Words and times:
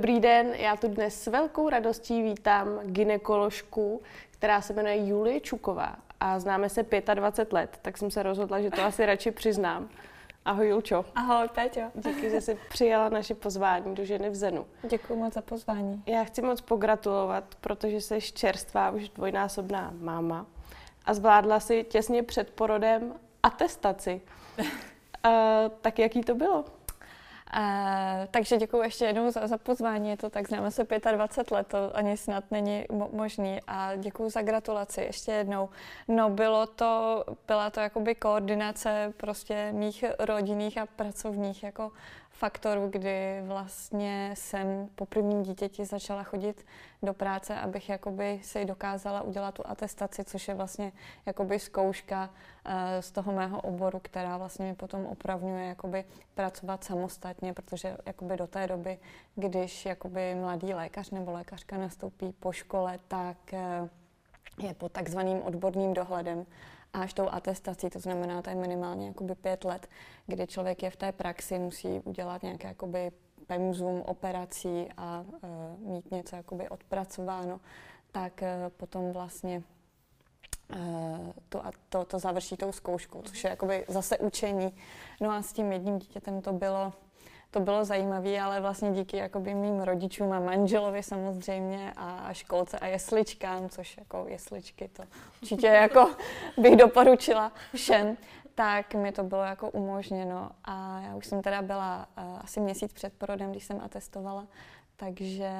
Dobrý 0.00 0.20
den, 0.20 0.54
já 0.54 0.76
tu 0.76 0.88
dnes 0.88 1.22
s 1.22 1.26
velkou 1.26 1.68
radostí 1.68 2.22
vítám 2.22 2.80
ginekoložku, 2.84 4.02
která 4.30 4.60
se 4.60 4.72
jmenuje 4.72 5.06
Julie 5.06 5.40
Čuková 5.40 5.96
a 6.20 6.38
známe 6.38 6.68
se 6.68 6.86
25 7.14 7.52
let, 7.52 7.78
tak 7.82 7.98
jsem 7.98 8.10
se 8.10 8.22
rozhodla, 8.22 8.60
že 8.60 8.70
to 8.70 8.82
asi 8.82 9.06
radši 9.06 9.30
přiznám. 9.30 9.88
Ahoj 10.44 10.68
Julčo. 10.68 11.04
Ahoj 11.14 11.48
Péťo. 11.54 11.80
Díky, 11.94 12.30
že 12.30 12.40
jsi 12.40 12.58
přijala 12.68 13.08
naše 13.08 13.34
pozvání 13.34 13.94
do 13.94 14.04
ženy 14.04 14.30
v 14.30 14.34
Zenu. 14.34 14.66
Děkuji 14.82 15.16
moc 15.16 15.34
za 15.34 15.42
pozvání. 15.42 16.02
Já 16.06 16.24
chci 16.24 16.42
moc 16.42 16.60
pogratulovat, 16.60 17.44
protože 17.60 18.00
jsi 18.00 18.20
čerstvá, 18.20 18.90
už 18.90 19.08
dvojnásobná 19.08 19.92
máma 20.00 20.46
a 21.04 21.14
zvládla 21.14 21.60
si 21.60 21.84
těsně 21.84 22.22
před 22.22 22.50
porodem 22.50 23.14
atestaci. 23.42 24.20
uh, 24.58 24.64
tak 25.80 25.98
jaký 25.98 26.20
to 26.20 26.34
bylo? 26.34 26.64
Takže 28.30 28.56
děkuji 28.56 28.82
ještě 28.82 29.04
jednou 29.04 29.30
za, 29.30 29.46
za 29.46 29.58
pozvání, 29.58 30.10
je 30.10 30.16
to 30.16 30.30
tak, 30.30 30.48
známe 30.48 30.70
se 30.70 30.86
25 31.12 31.56
let, 31.56 31.66
to 31.66 31.96
ani 31.96 32.16
snad 32.16 32.44
není 32.50 32.84
mo- 32.90 33.08
možný 33.12 33.60
a 33.66 33.96
děkuji 33.96 34.30
za 34.30 34.42
gratulaci 34.42 35.00
ještě 35.00 35.32
jednou. 35.32 35.68
No 36.08 36.30
bylo 36.30 36.66
to, 36.66 37.24
byla 37.46 37.70
to 37.70 37.80
jakoby 37.80 38.14
koordinace 38.14 39.12
prostě 39.16 39.72
mých 39.72 40.04
rodinných 40.18 40.78
a 40.78 40.86
pracovních 40.86 41.62
jako 41.62 41.92
faktorů, 42.40 42.88
kdy 42.88 43.42
vlastně 43.42 44.30
jsem 44.34 44.88
po 44.94 45.06
prvním 45.06 45.42
dítěti 45.42 45.84
začala 45.84 46.22
chodit 46.22 46.66
do 47.02 47.14
práce, 47.14 47.54
abych 47.54 47.88
jakoby 47.88 48.40
si 48.42 48.64
dokázala 48.64 49.22
udělat 49.22 49.54
tu 49.54 49.62
atestaci, 49.66 50.24
což 50.24 50.48
je 50.48 50.54
vlastně 50.54 50.92
jakoby 51.26 51.58
zkouška 51.58 52.30
uh, 52.30 52.72
z 53.00 53.10
toho 53.10 53.32
mého 53.32 53.60
oboru, 53.60 54.00
která 54.02 54.38
vlastně 54.38 54.66
mi 54.66 54.74
potom 54.74 55.06
opravňuje 55.06 55.66
jakoby 55.66 56.04
pracovat 56.34 56.84
samostatně, 56.84 57.52
protože 57.52 57.96
jakoby 58.06 58.36
do 58.36 58.46
té 58.46 58.66
doby, 58.66 58.98
když 59.34 59.86
jakoby 59.86 60.34
mladý 60.34 60.74
lékař 60.74 61.10
nebo 61.10 61.32
lékařka 61.32 61.78
nastoupí 61.78 62.32
po 62.40 62.52
škole, 62.52 62.98
tak 63.08 63.36
uh, 63.52 64.66
je 64.66 64.74
pod 64.74 64.92
takzvaným 64.92 65.42
odborným 65.42 65.94
dohledem 65.94 66.46
až 66.92 67.14
tou 67.14 67.28
atestací, 67.28 67.90
to 67.90 67.98
znamená, 67.98 68.42
to 68.42 68.50
je 68.50 68.56
minimálně 68.56 69.06
jakoby 69.06 69.34
pět 69.34 69.64
let, 69.64 69.88
kdy 70.26 70.46
člověk 70.46 70.82
je 70.82 70.90
v 70.90 70.96
té 70.96 71.12
praxi, 71.12 71.58
musí 71.58 71.88
udělat 71.88 72.42
nějaké 72.42 72.68
jakoby 72.68 73.12
pemzum 73.46 74.02
operací 74.02 74.88
a 74.96 75.24
uh, 75.42 75.90
mít 75.92 76.10
něco 76.10 76.36
jakoby 76.36 76.68
odpracováno, 76.68 77.60
tak 78.12 78.42
uh, 78.42 78.70
potom 78.76 79.12
vlastně 79.12 79.62
uh, 80.76 81.30
to, 81.48 81.66
a 81.66 81.70
to, 81.88 82.04
to 82.04 82.18
završí 82.18 82.56
tou 82.56 82.72
zkouškou, 82.72 83.22
což 83.22 83.44
je 83.44 83.50
jakoby 83.50 83.84
zase 83.88 84.18
učení. 84.18 84.74
No 85.20 85.30
a 85.30 85.42
s 85.42 85.52
tím 85.52 85.72
jedním 85.72 85.98
dítětem 85.98 86.42
to 86.42 86.52
bylo 86.52 86.92
to 87.50 87.60
bylo 87.60 87.84
zajímavé, 87.84 88.40
ale 88.40 88.60
vlastně 88.60 88.90
díky 88.90 89.16
jakoby 89.16 89.54
mým 89.54 89.80
rodičům 89.80 90.32
a 90.32 90.40
manželovi 90.40 91.02
samozřejmě 91.02 91.92
a 91.96 92.32
školce 92.32 92.78
a 92.78 92.86
jesličkám, 92.86 93.68
což 93.68 93.96
jako 93.98 94.24
jesličky 94.28 94.88
to 94.88 95.02
určitě 95.42 95.66
jako 95.82 96.10
bych 96.56 96.76
doporučila 96.76 97.52
všem, 97.74 98.16
tak 98.54 98.94
mi 98.94 99.12
to 99.12 99.22
bylo 99.22 99.42
jako 99.42 99.70
umožněno. 99.70 100.50
A 100.64 101.00
já 101.00 101.16
už 101.16 101.26
jsem 101.26 101.42
teda 101.42 101.62
byla 101.62 102.06
uh, 102.18 102.38
asi 102.40 102.60
měsíc 102.60 102.92
před 102.92 103.12
porodem, 103.12 103.50
když 103.50 103.64
jsem 103.64 103.80
atestovala, 103.80 104.46
takže 104.96 105.50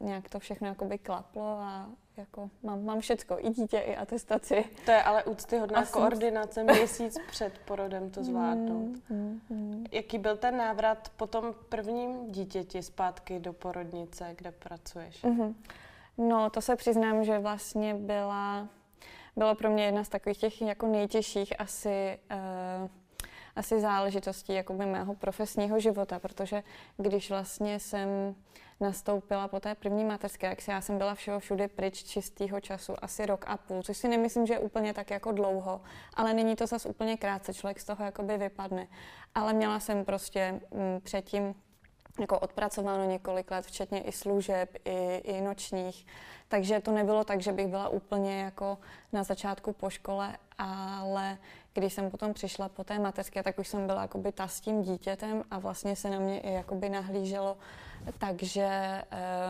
nějak 0.00 0.28
to 0.28 0.38
všechno 0.38 0.68
jakoby 0.68 0.98
klaplo 0.98 1.44
a 1.44 1.86
jako 2.16 2.50
mám, 2.62 2.84
mám 2.84 3.00
všecko, 3.00 3.36
i 3.38 3.50
dítě, 3.50 3.78
i 3.78 3.96
atestaci. 3.96 4.64
To 4.84 4.90
je 4.90 5.02
ale 5.02 5.24
úctyhodná 5.24 5.80
Asi 5.80 5.92
koordinace 5.92 6.64
měsíc 6.72 7.18
před 7.30 7.58
porodem 7.58 8.10
to 8.10 8.24
zvládnout. 8.24 8.96
Mm, 9.08 9.08
mm, 9.08 9.40
mm. 9.50 9.84
Jaký 9.92 10.18
byl 10.18 10.36
ten 10.36 10.56
návrat 10.56 11.08
po 11.16 11.26
tom 11.26 11.54
prvním 11.68 12.32
dítěti 12.32 12.82
zpátky 12.82 13.40
do 13.40 13.52
porodnice, 13.52 14.34
kde 14.38 14.52
pracuješ? 14.52 15.24
Mm-hmm. 15.24 15.54
No, 16.18 16.50
to 16.50 16.60
se 16.60 16.76
přiznám, 16.76 17.24
že 17.24 17.38
vlastně 17.38 17.94
byla, 17.94 18.68
byla 19.36 19.54
pro 19.54 19.70
mě 19.70 19.84
jedna 19.84 20.04
z 20.04 20.08
takových 20.08 20.38
těch 20.38 20.62
jako 20.62 20.86
nejtěžších 20.86 21.60
asi 21.60 22.18
uh, 22.82 22.88
asi 23.56 23.80
záležitostí 23.80 24.54
jakoby 24.54 24.86
mého 24.86 25.14
profesního 25.14 25.80
života, 25.80 26.18
protože 26.18 26.62
když 26.96 27.30
vlastně 27.30 27.80
jsem 27.80 28.08
nastoupila 28.82 29.48
po 29.48 29.60
té 29.60 29.74
první 29.74 30.04
mateřské, 30.04 30.46
jak 30.46 30.68
já 30.68 30.80
jsem 30.80 30.98
byla 30.98 31.14
všeho 31.14 31.40
všude 31.40 31.68
pryč 31.68 32.04
čistého 32.04 32.60
času, 32.60 32.94
asi 33.02 33.26
rok 33.26 33.44
a 33.48 33.56
půl, 33.56 33.82
což 33.82 33.96
si 33.96 34.08
nemyslím, 34.08 34.46
že 34.46 34.54
je 34.54 34.58
úplně 34.58 34.94
tak 34.94 35.10
jako 35.10 35.32
dlouho, 35.32 35.80
ale 36.14 36.34
není 36.34 36.56
to 36.56 36.66
zase 36.66 36.88
úplně 36.88 37.16
krátce, 37.16 37.54
člověk 37.54 37.80
z 37.80 37.84
toho 37.84 38.04
jakoby 38.04 38.38
vypadne. 38.38 38.88
Ale 39.34 39.52
měla 39.52 39.80
jsem 39.80 40.04
prostě 40.04 40.40
m, 40.40 40.60
mm, 40.80 41.00
předtím 41.00 41.54
jako 42.20 42.38
odpracováno 42.38 43.04
několik 43.04 43.50
let, 43.50 43.66
včetně 43.66 44.00
i 44.00 44.12
služeb, 44.12 44.76
i, 44.84 45.16
i 45.16 45.40
nočních. 45.40 46.06
Takže 46.48 46.80
to 46.80 46.92
nebylo 46.92 47.24
tak, 47.24 47.40
že 47.40 47.52
bych 47.52 47.66
byla 47.66 47.88
úplně 47.88 48.40
jako 48.40 48.78
na 49.12 49.22
začátku 49.22 49.72
po 49.72 49.90
škole, 49.90 50.36
ale 50.58 51.38
když 51.74 51.92
jsem 51.92 52.10
potom 52.10 52.34
přišla 52.34 52.68
po 52.68 52.84
té 52.84 52.98
mateřské, 52.98 53.42
tak 53.42 53.58
už 53.58 53.68
jsem 53.68 53.86
byla 53.86 54.02
jakoby 54.02 54.32
ta 54.32 54.48
s 54.48 54.60
tím 54.60 54.82
dítětem 54.82 55.42
a 55.50 55.58
vlastně 55.58 55.96
se 55.96 56.10
na 56.10 56.18
mě 56.18 56.40
i 56.40 56.52
jakoby 56.52 56.88
nahlíželo 56.88 57.56
takže 58.18 59.02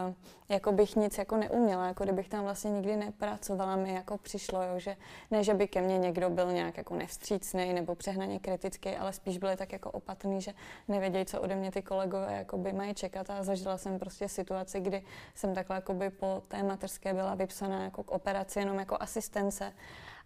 uh, 0.07 0.15
jako 0.49 0.73
bych 0.73 0.97
nic 0.97 1.19
jako 1.19 1.37
neuměla, 1.37 1.87
jako 1.87 2.05
kdybych 2.05 2.29
tam 2.29 2.45
vlastně 2.45 2.71
nikdy 2.71 2.97
nepracovala, 2.97 3.77
mi 3.77 3.95
jako 3.95 4.19
přišlo, 4.19 4.63
jo, 4.63 4.79
že 4.79 4.97
ne, 5.31 5.45
že 5.45 5.55
by 5.55 5.69
ke 5.69 5.83
mně 5.83 5.99
někdo 5.99 6.31
byl 6.31 6.53
nějak 6.53 6.77
jako 6.77 6.95
nevstřícný 6.95 7.73
nebo 7.73 7.95
přehnaně 7.95 8.39
kritický, 8.39 8.97
ale 8.97 9.13
spíš 9.13 9.39
byli 9.39 9.57
tak 9.57 9.73
jako 9.73 9.91
opatrný, 9.91 10.41
že 10.41 10.53
nevědějí, 10.89 11.25
co 11.25 11.41
ode 11.41 11.55
mě 11.55 11.71
ty 11.71 11.83
kolegové 11.83 12.33
jako 12.33 12.59
by 12.59 12.73
mají 12.73 12.95
čekat. 12.95 13.31
A 13.31 13.43
zažila 13.43 13.79
jsem 13.79 13.99
prostě 13.99 14.29
situaci, 14.29 14.81
kdy 14.81 15.03
jsem 15.35 15.55
takhle 15.55 15.77
jako 15.77 15.95
by 15.95 16.11
po 16.11 16.43
té 16.49 16.63
mateřské 16.63 17.15
byla 17.15 17.35
vypsaná 17.35 17.85
jako 17.85 18.03
k 18.03 18.11
operaci 18.11 18.59
jenom 18.59 18.79
jako 18.79 18.97
asistence 19.01 19.73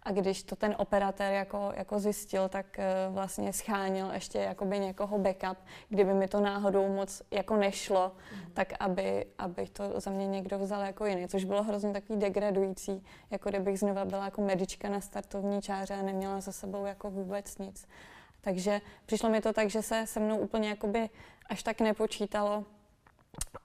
a 0.07 0.11
když 0.11 0.43
to 0.43 0.55
ten 0.55 0.75
operatér 0.77 1.33
jako, 1.33 1.71
jako 1.75 1.99
zjistil, 1.99 2.49
tak 2.49 2.65
uh, 2.77 3.13
vlastně 3.13 3.53
schánil 3.53 4.11
ještě 4.13 4.39
jakoby 4.39 4.79
někoho 4.79 5.17
backup, 5.17 5.57
kdyby 5.89 6.13
mi 6.13 6.27
to 6.27 6.39
náhodou 6.39 6.93
moc 6.93 7.21
jako 7.31 7.55
nešlo, 7.55 8.11
mm. 8.31 8.53
tak 8.53 8.73
aby, 8.79 9.25
aby 9.37 9.67
to 9.67 9.99
za 9.99 10.11
mě 10.11 10.27
někdo 10.27 10.59
vzal 10.59 10.81
jako 10.81 11.05
jiný, 11.05 11.27
což 11.27 11.43
bylo 11.43 11.63
hrozně 11.63 11.93
takový 11.93 12.19
degradující, 12.19 13.03
jako 13.31 13.49
kdybych 13.49 13.79
znova 13.79 14.05
byla 14.05 14.25
jako 14.25 14.41
medička 14.41 14.89
na 14.89 15.01
startovní 15.01 15.61
čáře 15.61 15.93
a 15.93 16.01
neměla 16.01 16.41
za 16.41 16.51
sebou 16.51 16.85
jako 16.85 17.09
vůbec 17.09 17.57
nic. 17.57 17.87
Takže 18.41 18.81
přišlo 19.05 19.29
mi 19.29 19.41
to 19.41 19.53
tak, 19.53 19.69
že 19.69 19.81
se 19.81 20.07
se 20.07 20.19
mnou 20.19 20.37
úplně 20.37 20.69
jakoby 20.69 21.09
až 21.49 21.63
tak 21.63 21.81
nepočítalo, 21.81 22.65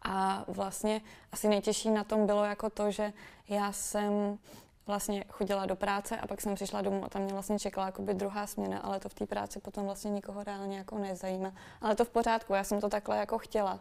a 0.02 0.44
vlastně 0.48 1.00
asi 1.32 1.48
nejtěžší 1.48 1.90
na 1.90 2.04
tom 2.04 2.26
bylo 2.26 2.44
jako 2.44 2.70
to, 2.70 2.90
že 2.90 3.12
já 3.48 3.72
jsem 3.72 4.38
vlastně 4.86 5.24
chodila 5.28 5.66
do 5.66 5.76
práce 5.76 6.16
a 6.16 6.26
pak 6.26 6.40
jsem 6.40 6.54
přišla 6.54 6.82
domů 6.82 7.04
a 7.04 7.08
tam 7.08 7.22
mě 7.22 7.32
vlastně 7.32 7.58
čekala 7.58 7.86
jakoby 7.86 8.14
druhá 8.14 8.46
směna, 8.46 8.78
ale 8.78 9.00
to 9.00 9.08
v 9.08 9.14
té 9.14 9.26
práci 9.26 9.60
potom 9.60 9.84
vlastně 9.84 10.10
nikoho 10.10 10.44
reálně 10.44 10.78
jako 10.78 10.98
nezajímá. 10.98 11.52
Ale 11.80 11.94
to 11.94 12.04
v 12.04 12.10
pořádku, 12.10 12.54
já 12.54 12.64
jsem 12.64 12.80
to 12.80 12.88
takhle 12.88 13.18
jako 13.18 13.38
chtěla. 13.38 13.80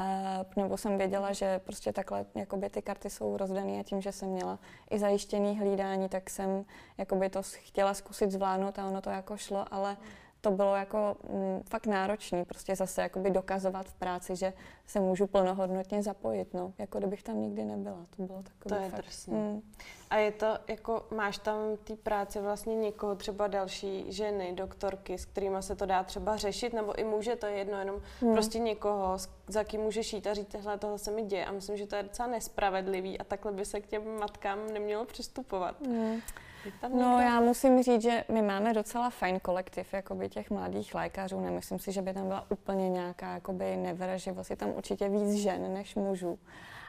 Uh, 0.00 0.06
nebo 0.56 0.76
jsem 0.76 0.98
věděla, 0.98 1.32
že 1.32 1.58
prostě 1.58 1.92
takhle 1.92 2.26
jakoby 2.34 2.70
ty 2.70 2.82
karty 2.82 3.10
jsou 3.10 3.36
rozdané 3.36 3.80
a 3.80 3.82
tím, 3.82 4.00
že 4.00 4.12
jsem 4.12 4.28
měla 4.28 4.58
i 4.90 4.98
zajištěný 4.98 5.58
hlídání, 5.58 6.08
tak 6.08 6.30
jsem 6.30 6.64
jakoby 6.98 7.30
to 7.30 7.42
chtěla 7.42 7.94
zkusit 7.94 8.30
zvládnout 8.30 8.78
a 8.78 8.86
ono 8.86 9.00
to 9.00 9.10
jako 9.10 9.36
šlo, 9.36 9.64
ale 9.70 9.96
to 10.40 10.50
bylo 10.50 10.76
jako 10.76 11.16
m, 11.28 11.36
mm, 11.36 11.62
fakt 11.70 11.86
náročný, 11.86 12.44
prostě 12.44 12.76
zase 12.76 13.02
jakoby 13.02 13.30
dokazovat 13.30 13.86
v 13.86 13.94
práci, 13.94 14.36
že 14.36 14.52
se 14.86 15.00
můžu 15.00 15.26
plnohodnotně 15.26 16.02
zapojit, 16.02 16.54
no, 16.54 16.72
jako 16.78 16.98
kdybych 16.98 17.22
tam 17.22 17.40
nikdy 17.40 17.64
nebyla, 17.64 18.06
to 18.16 18.22
bylo 18.22 18.42
takové 18.42 18.76
To 18.76 18.82
je 18.82 18.90
fakt, 18.90 19.00
drsný. 19.00 19.34
Mm. 19.34 19.62
A 20.10 20.16
je 20.16 20.32
to, 20.32 20.46
jako 20.68 21.06
máš 21.16 21.38
tam 21.38 21.58
té 21.84 21.96
práci 21.96 22.40
vlastně 22.40 22.76
někoho, 22.76 23.14
třeba 23.14 23.46
další 23.46 24.12
ženy, 24.12 24.52
doktorky, 24.52 25.18
s 25.18 25.24
kterými 25.24 25.56
se 25.60 25.76
to 25.76 25.86
dá 25.86 26.02
třeba 26.02 26.36
řešit, 26.36 26.72
nebo 26.72 26.98
i 26.98 27.04
může 27.04 27.36
to 27.36 27.46
jedno, 27.46 27.78
jenom 27.78 28.02
mm. 28.20 28.32
prostě 28.32 28.58
někoho, 28.58 29.16
za 29.48 29.64
kým 29.64 29.80
můžeš 29.80 30.12
jít 30.12 30.26
a 30.26 30.34
říct, 30.34 30.52
tohle 30.52 30.78
tohle 30.78 30.98
se 30.98 31.10
mi 31.10 31.22
děje 31.22 31.46
a 31.46 31.52
myslím, 31.52 31.76
že 31.76 31.86
to 31.86 31.96
je 31.96 32.02
docela 32.02 32.28
nespravedlivý 32.28 33.18
a 33.18 33.24
takhle 33.24 33.52
by 33.52 33.64
se 33.64 33.80
k 33.80 33.86
těm 33.86 34.18
matkám 34.18 34.72
nemělo 34.72 35.04
přistupovat. 35.04 35.80
Mm. 35.80 36.20
No 36.94 37.20
já 37.20 37.40
musím 37.40 37.82
říct, 37.82 38.02
že 38.02 38.24
my 38.32 38.42
máme 38.42 38.74
docela 38.74 39.10
fajn 39.10 39.40
kolektiv 39.40 39.92
jakoby 39.92 40.28
těch 40.28 40.50
mladých 40.50 40.94
lékařů. 40.94 41.40
Nemyslím 41.40 41.78
si, 41.78 41.92
že 41.92 42.02
by 42.02 42.14
tam 42.14 42.26
byla 42.26 42.46
úplně 42.48 42.90
nějaká 42.90 43.34
jakoby 43.34 43.76
nevraživost. 43.76 44.50
Je 44.50 44.56
tam 44.56 44.70
určitě 44.76 45.08
víc 45.08 45.34
žen 45.34 45.74
než 45.74 45.94
mužů. 45.94 46.38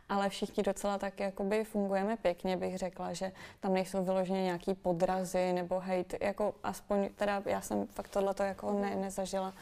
Ale 0.10 0.30
všichni 0.30 0.64
docela 0.64 0.98
tak 0.98 1.20
jakoby 1.20 1.64
fungujeme 1.64 2.18
pěkně, 2.18 2.58
bych 2.58 2.78
řekla, 2.78 3.14
že 3.14 3.32
tam 3.60 3.74
nejsou 3.74 4.04
vyloženě 4.04 4.44
nějaký 4.44 4.74
podrazy 4.74 5.54
nebo 5.54 5.80
hejt, 5.80 6.14
jako 6.22 6.56
aspoň, 6.64 7.10
teda 7.16 7.44
já 7.46 7.62
jsem 7.62 7.88
fakt 7.88 8.10
tohleto 8.10 8.44
jako 8.44 8.72
ne, 8.72 8.96
nezažila. 8.96 9.54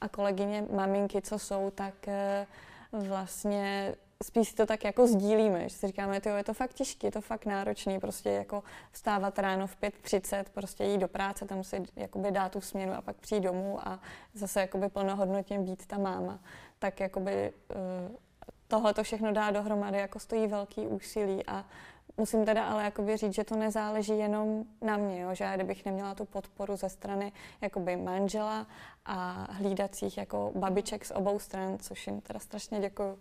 A 0.00 0.08
kolegyně, 0.08 0.64
maminky, 0.72 1.22
co 1.22 1.38
jsou, 1.38 1.70
tak 1.70 2.08
eh, 2.08 2.46
vlastně 2.92 3.94
spíš 4.24 4.52
to 4.52 4.66
tak 4.66 4.84
jako 4.84 5.06
sdílíme, 5.06 5.68
že 5.68 5.76
si 5.76 5.86
říkáme, 5.86 6.20
tyjo, 6.20 6.36
je 6.36 6.44
to 6.44 6.54
fakt 6.54 6.74
těžké, 6.74 7.06
je 7.06 7.10
to 7.10 7.20
fakt 7.20 7.46
náročný, 7.46 8.00
prostě 8.00 8.30
jako 8.30 8.62
vstávat 8.92 9.38
ráno 9.38 9.66
v 9.66 9.76
5.30, 9.76 10.44
prostě 10.54 10.84
jít 10.84 10.98
do 10.98 11.08
práce, 11.08 11.44
tam 11.44 11.64
si 11.64 11.82
jakoby 11.96 12.30
dát 12.30 12.52
tu 12.52 12.60
směnu 12.60 12.94
a 12.94 13.00
pak 13.00 13.16
přijít 13.16 13.40
domů 13.40 13.88
a 13.88 14.00
zase 14.34 14.60
jakoby 14.60 14.88
plnohodnotně 14.88 15.58
být 15.58 15.86
ta 15.86 15.98
máma. 15.98 16.38
Tak 16.78 17.00
jakoby 17.00 17.52
uh, 17.70 18.16
tohle 18.68 18.94
to 18.94 19.02
všechno 19.02 19.32
dá 19.32 19.50
dohromady, 19.50 19.98
jako 19.98 20.18
stojí 20.18 20.46
velký 20.46 20.80
úsilí 20.80 21.46
a 21.46 21.64
Musím 22.20 22.44
teda 22.44 22.64
ale 22.64 22.84
jakoby 22.84 23.16
říct, 23.16 23.34
že 23.34 23.44
to 23.44 23.56
nezáleží 23.56 24.18
jenom 24.18 24.64
na 24.82 24.96
mě, 24.96 25.20
jo? 25.20 25.34
že 25.34 25.44
já 25.44 25.56
kdybych 25.56 25.84
neměla 25.84 26.14
tu 26.14 26.24
podporu 26.24 26.76
ze 26.76 26.88
strany 26.88 27.32
jakoby 27.60 27.96
manžela 27.96 28.66
a 29.04 29.46
hlídacích 29.50 30.18
jako 30.18 30.52
babiček 30.54 31.04
z 31.04 31.10
obou 31.10 31.38
stran, 31.38 31.78
což 31.78 32.06
jim 32.06 32.20
teda 32.20 32.38
strašně 32.38 32.80
děkuju, 32.80 33.18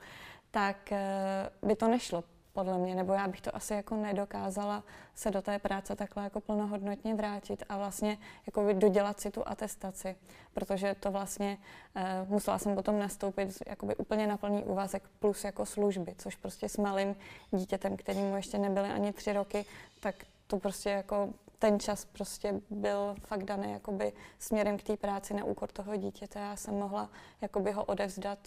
tak 0.51 0.91
eh, 0.91 1.49
by 1.61 1.75
to 1.75 1.87
nešlo 1.87 2.23
podle 2.57 2.77
mě, 2.77 2.95
nebo 2.95 3.13
já 3.13 3.27
bych 3.27 3.41
to 3.41 3.55
asi 3.55 3.73
jako 3.73 3.95
nedokázala 3.95 4.83
se 5.15 5.31
do 5.31 5.41
té 5.41 5.59
práce 5.59 5.95
takhle 5.95 6.23
jako 6.23 6.41
plnohodnotně 6.41 7.15
vrátit 7.15 7.63
a 7.69 7.77
vlastně 7.77 8.17
jako 8.45 8.73
dodělat 8.73 9.19
si 9.19 9.31
tu 9.31 9.47
atestaci, 9.47 10.15
protože 10.53 10.95
to 10.99 11.11
vlastně 11.11 11.57
uh, 11.95 12.29
musela 12.29 12.57
jsem 12.59 12.75
potom 12.75 12.99
nastoupit 12.99 13.49
jakoby 13.67 13.95
úplně 13.95 14.27
na 14.27 14.37
plný 14.37 14.63
úvazek 14.63 15.03
plus 15.19 15.43
jako 15.43 15.65
služby, 15.65 16.15
což 16.17 16.35
prostě 16.35 16.69
s 16.69 16.77
malým 16.77 17.15
dítětem, 17.51 17.97
kterýmu 17.97 18.35
ještě 18.35 18.57
nebyly 18.57 18.89
ani 18.89 19.13
tři 19.13 19.33
roky, 19.33 19.65
tak 19.99 20.15
to 20.47 20.57
prostě 20.57 20.89
jako 20.89 21.29
ten 21.59 21.79
čas 21.79 22.05
prostě 22.05 22.61
byl 22.69 23.15
fakt 23.19 23.43
daný 23.43 23.71
jakoby 23.71 24.13
směrem 24.39 24.77
k 24.77 24.83
té 24.83 24.97
práci 24.97 25.33
na 25.33 25.43
úkor 25.43 25.69
toho 25.71 25.95
dítěte. 25.95 26.39
Já 26.39 26.55
jsem 26.55 26.73
mohla 26.73 27.09
jakoby 27.41 27.71
ho 27.71 27.85
odevzdat 27.85 28.39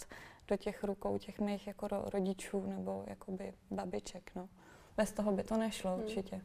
do 0.51 0.57
těch 0.57 0.83
rukou 0.83 1.17
těch 1.17 1.39
mých 1.39 1.67
jako 1.67 1.87
rodičů 1.87 2.65
nebo 2.65 3.03
jakoby 3.07 3.53
babiček, 3.71 4.31
no. 4.35 4.49
Bez 4.97 5.11
toho 5.11 5.31
by 5.31 5.43
to 5.43 5.57
nešlo 5.57 5.91
hmm. 5.91 6.03
určitě. 6.03 6.41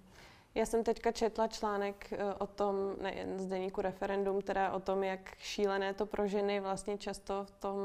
Já 0.55 0.67
jsem 0.67 0.85
teďka 0.85 1.13
četla 1.13 1.49
článek 1.49 2.13
eh, 2.13 2.35
o 2.35 2.47
tom, 2.47 2.75
nejen 3.03 3.39
z 3.39 3.47
deníku 3.47 3.81
referendum, 3.81 4.43
teda 4.43 4.73
o 4.73 4.81
tom, 4.81 5.05
jak 5.05 5.37
šílené 5.39 5.95
to 5.95 6.07
pro 6.07 6.27
ženy 6.27 6.61
vlastně 6.61 6.99
často 6.99 7.45
v 7.45 7.51
tom 7.51 7.77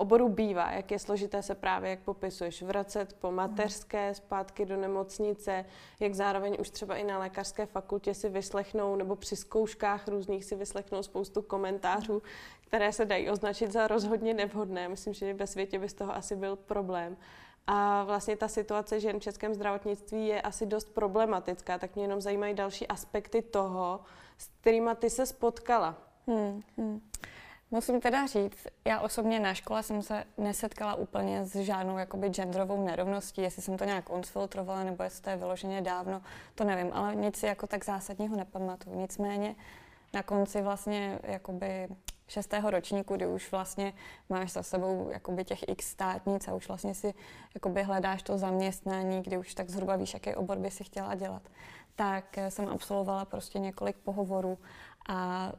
oboru 0.00 0.28
bývá, 0.28 0.70
jak 0.70 0.90
je 0.90 0.98
složité 0.98 1.42
se 1.42 1.54
právě, 1.54 1.90
jak 1.90 2.00
popisuješ, 2.00 2.62
vracet 2.62 3.12
po 3.20 3.32
mateřské, 3.32 4.14
zpátky 4.14 4.66
do 4.66 4.76
nemocnice, 4.76 5.64
jak 6.00 6.14
zároveň 6.14 6.56
už 6.60 6.70
třeba 6.70 6.96
i 6.96 7.04
na 7.04 7.18
lékařské 7.18 7.66
fakultě 7.66 8.14
si 8.14 8.28
vyslechnou, 8.28 8.96
nebo 8.96 9.16
při 9.16 9.36
zkouškách 9.36 10.08
různých 10.08 10.44
si 10.44 10.56
vyslechnou 10.56 11.02
spoustu 11.02 11.42
komentářů, 11.42 12.22
které 12.66 12.92
se 12.92 13.04
dají 13.04 13.30
označit 13.30 13.72
za 13.72 13.86
rozhodně 13.86 14.34
nevhodné. 14.34 14.88
Myslím, 14.88 15.14
že 15.14 15.34
ve 15.34 15.46
světě 15.46 15.78
by 15.78 15.88
z 15.88 15.94
toho 15.94 16.16
asi 16.16 16.36
byl 16.36 16.56
problém. 16.56 17.16
A 17.66 18.04
vlastně 18.04 18.36
ta 18.36 18.48
situace 18.48 19.00
žen 19.00 19.20
v 19.20 19.22
českém 19.22 19.54
zdravotnictví 19.54 20.26
je 20.26 20.42
asi 20.42 20.66
dost 20.66 20.94
problematická, 20.94 21.78
tak 21.78 21.94
mě 21.94 22.04
jenom 22.04 22.20
zajímají 22.20 22.54
další 22.54 22.88
aspekty 22.88 23.42
toho, 23.42 24.00
s 24.38 24.48
kterými 24.60 24.90
ty 24.98 25.10
se 25.10 25.26
spotkala. 25.26 25.96
Hmm, 26.26 26.62
hmm. 26.76 27.00
Musím 27.72 28.00
teda 28.00 28.26
říct, 28.26 28.66
já 28.84 29.00
osobně 29.00 29.40
na 29.40 29.54
škole 29.54 29.82
jsem 29.82 30.02
se 30.02 30.24
nesetkala 30.38 30.94
úplně 30.94 31.44
s 31.44 31.56
žádnou 31.56 31.98
jakoby 31.98 32.28
genderovou 32.28 32.84
nerovností, 32.84 33.42
jestli 33.42 33.62
jsem 33.62 33.76
to 33.76 33.84
nějak 33.84 34.10
odfiltrovala, 34.10 34.84
nebo 34.84 35.02
jestli 35.02 35.22
to 35.22 35.30
je 35.30 35.36
vyloženě 35.36 35.82
dávno, 35.82 36.22
to 36.54 36.64
nevím, 36.64 36.90
ale 36.92 37.14
nic 37.14 37.42
jako 37.42 37.66
tak 37.66 37.84
zásadního 37.84 38.36
nepamatuju. 38.36 38.96
Nicméně 38.96 39.54
na 40.14 40.22
konci 40.22 40.62
vlastně 40.62 41.18
jakoby 41.22 41.88
šestého 42.28 42.70
ročníku, 42.70 43.16
kdy 43.16 43.26
už 43.26 43.52
vlastně 43.52 43.92
máš 44.28 44.52
za 44.52 44.62
sebou 44.62 45.10
jakoby 45.12 45.44
těch 45.44 45.68
x 45.68 45.86
státnic 45.86 46.48
a 46.48 46.54
už 46.54 46.68
vlastně 46.68 46.94
si 46.94 47.14
jakoby 47.54 47.82
hledáš 47.82 48.22
to 48.22 48.38
zaměstnání, 48.38 49.22
kdy 49.22 49.38
už 49.38 49.54
tak 49.54 49.70
zhruba 49.70 49.96
víš, 49.96 50.14
jaký 50.14 50.34
obor 50.34 50.58
by 50.58 50.70
si 50.70 50.84
chtěla 50.84 51.14
dělat, 51.14 51.42
tak 51.96 52.38
jsem 52.48 52.68
absolvovala 52.68 53.24
prostě 53.24 53.58
několik 53.58 53.96
pohovorů 53.96 54.58
a 55.08 55.52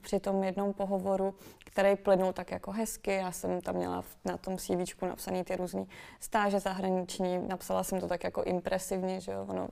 při 0.00 0.20
tom 0.20 0.44
jednom 0.44 0.72
pohovoru, 0.72 1.34
který 1.64 1.96
plynul 1.96 2.32
tak 2.32 2.50
jako 2.50 2.72
hezky, 2.72 3.14
já 3.14 3.32
jsem 3.32 3.60
tam 3.60 3.74
měla 3.74 4.04
na 4.24 4.36
tom 4.36 4.56
CV 4.56 5.02
napsaný 5.02 5.44
ty 5.44 5.56
různé 5.56 5.84
stáže 6.20 6.60
zahraniční, 6.60 7.38
napsala 7.48 7.84
jsem 7.84 8.00
to 8.00 8.08
tak 8.08 8.24
jako 8.24 8.42
impresivně, 8.42 9.20
že 9.20 9.32
jo, 9.32 9.46
ono 9.48 9.68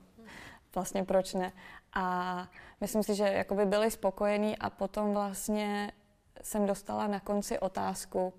vlastně 0.75 1.03
proč 1.03 1.33
ne. 1.33 1.51
A 1.93 2.47
myslím 2.81 3.03
si, 3.03 3.15
že 3.15 3.23
jakoby 3.23 3.65
byli 3.65 3.91
spokojení 3.91 4.57
a 4.57 4.69
potom 4.69 5.13
vlastně 5.13 5.91
jsem 6.41 6.65
dostala 6.65 7.07
na 7.07 7.19
konci 7.19 7.59
otázku, 7.59 8.33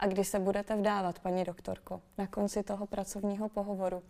a 0.00 0.06
kdy 0.06 0.24
se 0.24 0.38
budete 0.38 0.76
vdávat, 0.76 1.18
paní 1.18 1.44
doktorko, 1.44 2.00
na 2.18 2.26
konci 2.26 2.62
toho 2.62 2.86
pracovního 2.86 3.48
pohovoru. 3.48 4.02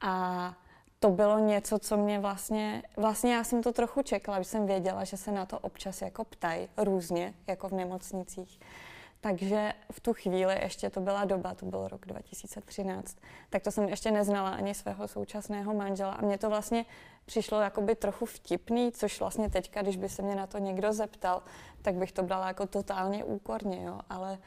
A 0.00 0.54
to 1.00 1.10
bylo 1.10 1.38
něco, 1.38 1.78
co 1.78 1.96
mě 1.96 2.18
vlastně, 2.18 2.82
vlastně 2.96 3.34
já 3.34 3.44
jsem 3.44 3.62
to 3.62 3.72
trochu 3.72 4.02
čekala, 4.02 4.38
že 4.38 4.44
jsem 4.44 4.66
věděla, 4.66 5.04
že 5.04 5.16
se 5.16 5.32
na 5.32 5.46
to 5.46 5.58
občas 5.58 6.02
jako 6.02 6.24
ptají 6.24 6.68
různě, 6.76 7.34
jako 7.46 7.68
v 7.68 7.72
nemocnicích. 7.72 8.60
Takže 9.20 9.72
v 9.92 10.00
tu 10.00 10.12
chvíli, 10.14 10.58
ještě 10.62 10.90
to 10.90 11.00
byla 11.00 11.24
doba, 11.24 11.54
to 11.54 11.66
byl 11.66 11.88
rok 11.88 12.06
2013, 12.06 13.16
tak 13.50 13.62
to 13.62 13.70
jsem 13.70 13.88
ještě 13.88 14.10
neznala 14.10 14.50
ani 14.50 14.74
svého 14.74 15.08
současného 15.08 15.74
manžela 15.74 16.12
a 16.12 16.24
mě 16.24 16.38
to 16.38 16.48
vlastně 16.48 16.84
přišlo 17.26 17.60
jakoby 17.60 17.94
trochu 17.94 18.26
vtipný, 18.26 18.92
což 18.92 19.20
vlastně 19.20 19.50
teďka, 19.50 19.82
když 19.82 19.96
by 19.96 20.08
se 20.08 20.22
mě 20.22 20.34
na 20.34 20.46
to 20.46 20.58
někdo 20.58 20.92
zeptal, 20.92 21.42
tak 21.82 21.94
bych 21.94 22.12
to 22.12 22.22
brala 22.22 22.46
jako 22.46 22.66
totálně 22.66 23.24
úkorně, 23.24 23.84
jo, 23.84 24.00
ale 24.10 24.38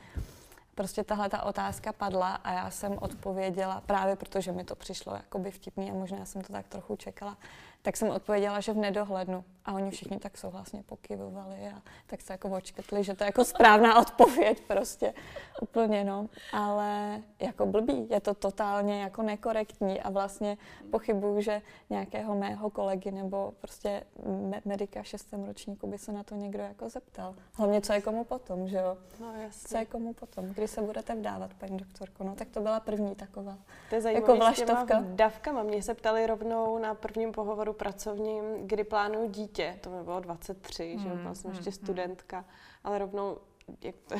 prostě 0.81 1.03
tahle 1.03 1.29
ta 1.29 1.43
otázka 1.43 1.93
padla 1.93 2.35
a 2.35 2.51
já 2.51 2.69
jsem 2.71 2.97
odpověděla, 3.01 3.81
právě 3.85 4.15
protože 4.15 4.51
mi 4.51 4.63
to 4.63 4.75
přišlo 4.75 5.13
jakoby 5.15 5.51
vtipný 5.51 5.91
a 5.91 5.93
možná 5.93 6.25
jsem 6.25 6.41
to 6.41 6.53
tak 6.53 6.67
trochu 6.67 6.95
čekala, 6.95 7.37
tak 7.81 7.97
jsem 7.97 8.09
odpověděla, 8.09 8.59
že 8.59 8.73
v 8.73 8.77
nedohlednu. 8.77 9.43
A 9.65 9.73
oni 9.73 9.91
všichni 9.91 10.19
tak 10.19 10.37
souhlasně 10.37 10.83
pokyvovali 10.83 11.67
a 11.75 11.81
tak 12.07 12.21
se 12.21 12.33
jako 12.33 12.49
očkrtli, 12.49 13.03
že 13.03 13.13
to 13.13 13.23
je 13.23 13.25
jako 13.25 13.43
správná 13.45 13.99
odpověď 14.01 14.61
prostě. 14.67 15.13
Úplně 15.61 16.03
no. 16.03 16.29
Ale 16.53 17.21
jako 17.39 17.65
blbý, 17.65 18.07
je 18.09 18.19
to 18.19 18.33
totálně 18.33 19.01
jako 19.01 19.21
nekorektní 19.21 20.01
a 20.01 20.09
vlastně 20.09 20.57
pochybuju, 20.91 21.41
že 21.41 21.61
nějakého 21.89 22.35
mého 22.35 22.69
kolegy 22.69 23.11
nebo 23.11 23.53
prostě 23.61 24.03
me- 24.25 24.61
medika 24.65 25.01
v 25.03 25.07
šestém 25.07 25.43
ročníku 25.43 25.87
by 25.87 25.97
se 25.97 26.11
na 26.11 26.23
to 26.23 26.35
někdo 26.35 26.63
jako 26.63 26.89
zeptal. 26.89 27.35
Hlavně 27.53 27.81
co 27.81 27.93
je 27.93 28.01
komu 28.01 28.23
potom, 28.23 28.67
že 28.67 28.77
jo? 28.77 28.97
No 29.19 29.33
jasně. 29.41 29.67
Co 29.69 29.77
je 29.77 29.85
komu 29.85 30.13
potom, 30.13 30.45
kdy 30.45 30.67
se 30.67 30.81
budete 30.81 31.15
vdávat, 31.15 31.53
paní 31.53 31.77
doktorko? 31.77 32.23
No 32.23 32.35
tak 32.35 32.49
to 32.49 32.59
byla 32.61 32.79
první 32.79 33.15
taková. 33.15 33.57
To 33.89 33.95
je 33.95 34.01
zajímavé 34.01 34.33
jako 34.33 34.35
vlaštovka. 34.35 35.03
Davkama. 35.05 35.63
Mě 35.63 35.83
se 35.83 35.93
ptali 35.93 36.27
rovnou 36.27 36.77
na 36.77 36.95
prvním 36.95 37.31
pohovoru 37.31 37.70
pracovním, 37.73 38.43
kdy 38.67 38.83
plánuju 38.83 39.29
dítě. 39.29 39.77
To 39.81 39.89
mi 39.89 40.03
bylo 40.03 40.19
23, 40.19 40.93
hmm, 40.93 41.03
že 41.03 41.09
byla 41.21 41.35
jsem 41.35 41.51
hmm, 41.51 41.57
ještě 41.57 41.69
hmm. 41.69 41.85
studentka, 41.85 42.45
ale 42.83 42.97
rovnou 42.97 43.37
jak 43.81 43.95
to, 44.07 44.15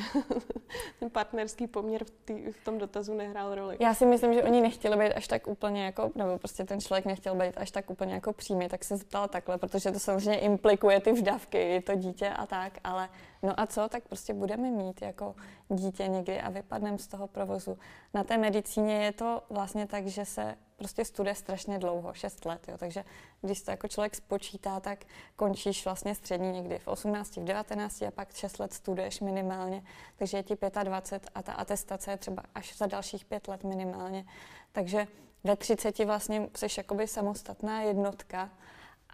ten 1.00 1.10
partnerský 1.10 1.66
poměr 1.66 2.04
v, 2.04 2.10
tý, 2.10 2.52
v 2.52 2.64
tom 2.64 2.78
dotazu 2.78 3.14
nehrál 3.14 3.54
roli. 3.54 3.76
Já 3.80 3.94
si 3.94 4.06
myslím, 4.06 4.34
že 4.34 4.42
oni 4.42 4.60
nechtěli 4.60 4.96
být 4.96 5.12
až 5.12 5.28
tak 5.28 5.46
úplně 5.46 5.84
jako, 5.84 6.10
nebo 6.14 6.38
prostě 6.38 6.64
ten 6.64 6.80
člověk 6.80 7.04
nechtěl 7.04 7.34
být 7.34 7.56
až 7.56 7.70
tak 7.70 7.90
úplně 7.90 8.14
jako 8.14 8.32
přímý, 8.32 8.68
tak 8.68 8.84
se 8.84 8.96
zeptal 8.96 9.28
takhle, 9.28 9.58
protože 9.58 9.92
to 9.92 9.98
samozřejmě 9.98 10.40
implikuje 10.40 11.00
ty 11.00 11.12
vždavky, 11.12 11.82
to 11.86 11.94
dítě 11.94 12.28
a 12.28 12.46
tak, 12.46 12.78
ale 12.84 13.08
no 13.42 13.60
a 13.60 13.66
co, 13.66 13.88
tak 13.88 14.08
prostě 14.08 14.34
budeme 14.34 14.70
mít 14.70 15.02
jako 15.02 15.34
dítě 15.68 16.08
někdy 16.08 16.40
a 16.40 16.50
vypadneme 16.50 16.98
z 16.98 17.06
toho 17.06 17.26
provozu. 17.26 17.78
Na 18.14 18.24
té 18.24 18.38
medicíně 18.38 19.04
je 19.04 19.12
to 19.12 19.42
vlastně 19.50 19.86
tak, 19.86 20.06
že 20.06 20.24
se 20.24 20.54
prostě 20.82 21.04
studuje 21.04 21.34
strašně 21.34 21.78
dlouho, 21.78 22.14
6 22.14 22.44
let, 22.44 22.68
jo. 22.68 22.78
takže 22.78 23.04
když 23.40 23.62
to 23.62 23.70
jako 23.70 23.88
člověk 23.88 24.14
spočítá, 24.14 24.80
tak 24.80 25.04
končíš 25.36 25.84
vlastně 25.84 26.14
střední 26.14 26.52
někdy 26.52 26.78
v 26.78 26.88
18, 26.88 27.36
v 27.36 27.44
19 27.44 28.02
a 28.02 28.10
pak 28.10 28.34
6 28.34 28.58
let 28.58 28.72
studuješ 28.72 29.20
minimálně, 29.20 29.82
takže 30.16 30.36
je 30.36 30.42
ti 30.42 30.56
25 30.82 31.30
a 31.34 31.42
ta 31.42 31.52
atestace 31.52 32.10
je 32.10 32.16
třeba 32.16 32.42
až 32.54 32.76
za 32.76 32.86
dalších 32.86 33.24
5 33.24 33.48
let 33.48 33.64
minimálně. 33.64 34.24
Takže 34.72 35.06
ve 35.44 35.56
30 35.56 35.98
vlastně 35.98 36.48
jsi 36.56 36.66
jakoby 36.78 37.06
samostatná 37.06 37.82
jednotka 37.82 38.50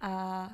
a 0.01 0.49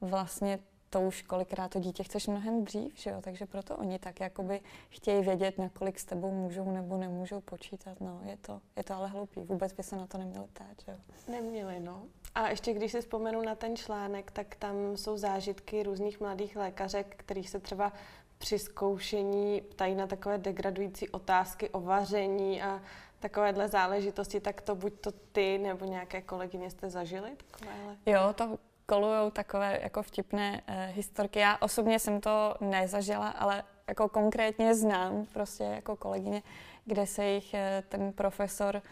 uh, 0.00 0.08
vlastně 0.08 0.58
to 0.96 1.02
už 1.02 1.22
kolikrát 1.22 1.70
to 1.70 1.80
dítě 1.80 2.02
chceš 2.02 2.26
mnohem 2.26 2.64
dřív, 2.64 2.98
že 2.98 3.10
jo? 3.10 3.20
takže 3.20 3.46
proto 3.46 3.76
oni 3.76 3.98
tak 3.98 4.20
jakoby 4.20 4.60
chtějí 4.88 5.22
vědět, 5.22 5.58
na 5.58 5.68
kolik 5.68 5.98
s 5.98 6.04
tebou 6.04 6.32
můžou 6.32 6.70
nebo 6.70 6.96
nemůžou 6.96 7.40
počítat. 7.40 8.00
No, 8.00 8.20
je 8.24 8.36
to, 8.36 8.60
je 8.76 8.84
to 8.84 8.94
ale 8.94 9.08
hloupý, 9.08 9.40
vůbec 9.40 9.72
by 9.72 9.82
se 9.82 9.96
na 9.96 10.06
to 10.06 10.18
neměli 10.18 10.46
ptát, 10.46 10.82
že 10.86 10.92
jo? 10.92 10.98
Neměli, 11.28 11.80
no. 11.80 12.02
A 12.34 12.48
ještě 12.48 12.72
když 12.72 12.92
si 12.92 13.00
vzpomenu 13.00 13.42
na 13.42 13.54
ten 13.54 13.76
článek, 13.76 14.30
tak 14.30 14.54
tam 14.54 14.96
jsou 14.96 15.16
zážitky 15.16 15.82
různých 15.82 16.20
mladých 16.20 16.56
lékařek, 16.56 17.14
kterých 17.16 17.50
se 17.50 17.60
třeba 17.60 17.92
při 18.38 18.58
zkoušení 18.58 19.60
ptají 19.60 19.94
na 19.94 20.06
takové 20.06 20.38
degradující 20.38 21.08
otázky 21.08 21.70
o 21.70 21.80
vaření 21.80 22.62
a 22.62 22.82
takovéhle 23.18 23.68
záležitosti, 23.68 24.40
tak 24.40 24.60
to 24.60 24.74
buď 24.74 24.92
to 25.00 25.12
ty 25.32 25.58
nebo 25.58 25.84
nějaké 25.84 26.22
kolegyně 26.22 26.70
jste 26.70 26.90
zažili 26.90 27.30
takovéhle? 27.36 27.96
Jo, 28.06 28.32
to 28.34 28.58
kolují 28.86 29.30
takové 29.32 29.78
jako 29.82 30.02
vtipné 30.02 30.62
uh, 30.68 30.74
historky. 30.96 31.38
Já 31.38 31.56
osobně 31.60 31.98
jsem 31.98 32.20
to 32.20 32.54
nezažila, 32.60 33.28
ale 33.28 33.64
jako 33.88 34.08
konkrétně 34.08 34.74
znám 34.74 35.26
prostě 35.32 35.64
jako 35.64 35.96
kolegyně, 35.96 36.42
kde 36.84 37.06
se 37.06 37.24
jich 37.24 37.54
uh, 37.54 37.60
ten 37.88 38.12
profesor 38.12 38.82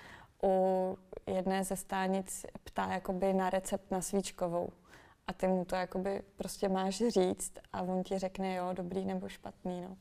u 0.43 0.99
jedné 1.27 1.65
ze 1.65 1.77
stánic 1.77 2.47
ptá 2.65 2.93
jakoby 2.93 3.33
na 3.33 3.51
recept 3.51 3.91
na 3.91 4.01
svíčkovou. 4.01 4.69
A 5.27 5.33
ty 5.33 5.47
mu 5.49 5.65
to 5.65 5.77
jakoby 5.77 6.23
prostě 6.37 6.69
máš 6.69 7.03
říct 7.09 7.53
a 7.73 7.83
on 7.83 8.03
ti 8.03 8.19
řekne 8.19 8.55
jo, 8.55 8.71
dobrý 8.73 9.05
nebo 9.05 9.29
špatný, 9.29 9.81
no. 9.81 9.97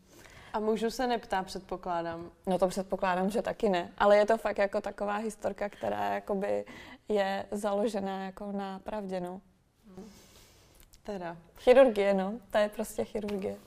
A 0.53 0.59
můžu 0.59 0.89
se 0.89 1.07
neptá, 1.07 1.43
předpokládám. 1.43 2.31
No 2.47 2.57
to 2.57 2.67
předpokládám, 2.67 3.29
že 3.29 3.41
taky 3.41 3.69
ne. 3.69 3.91
Ale 3.97 4.17
je 4.17 4.25
to 4.25 4.37
fakt 4.37 4.57
jako 4.57 4.81
taková 4.81 5.15
historka, 5.15 5.69
která 5.69 6.13
jakoby 6.13 6.65
je 7.09 7.45
založená 7.51 8.25
jako 8.25 8.51
na 8.51 8.79
pravdě, 8.79 9.19
no. 9.19 9.41
Teda. 11.03 11.37
Chirurgie, 11.57 12.13
no. 12.13 12.33
To 12.51 12.57
je 12.57 12.69
prostě 12.69 13.05
chirurgie. 13.05 13.57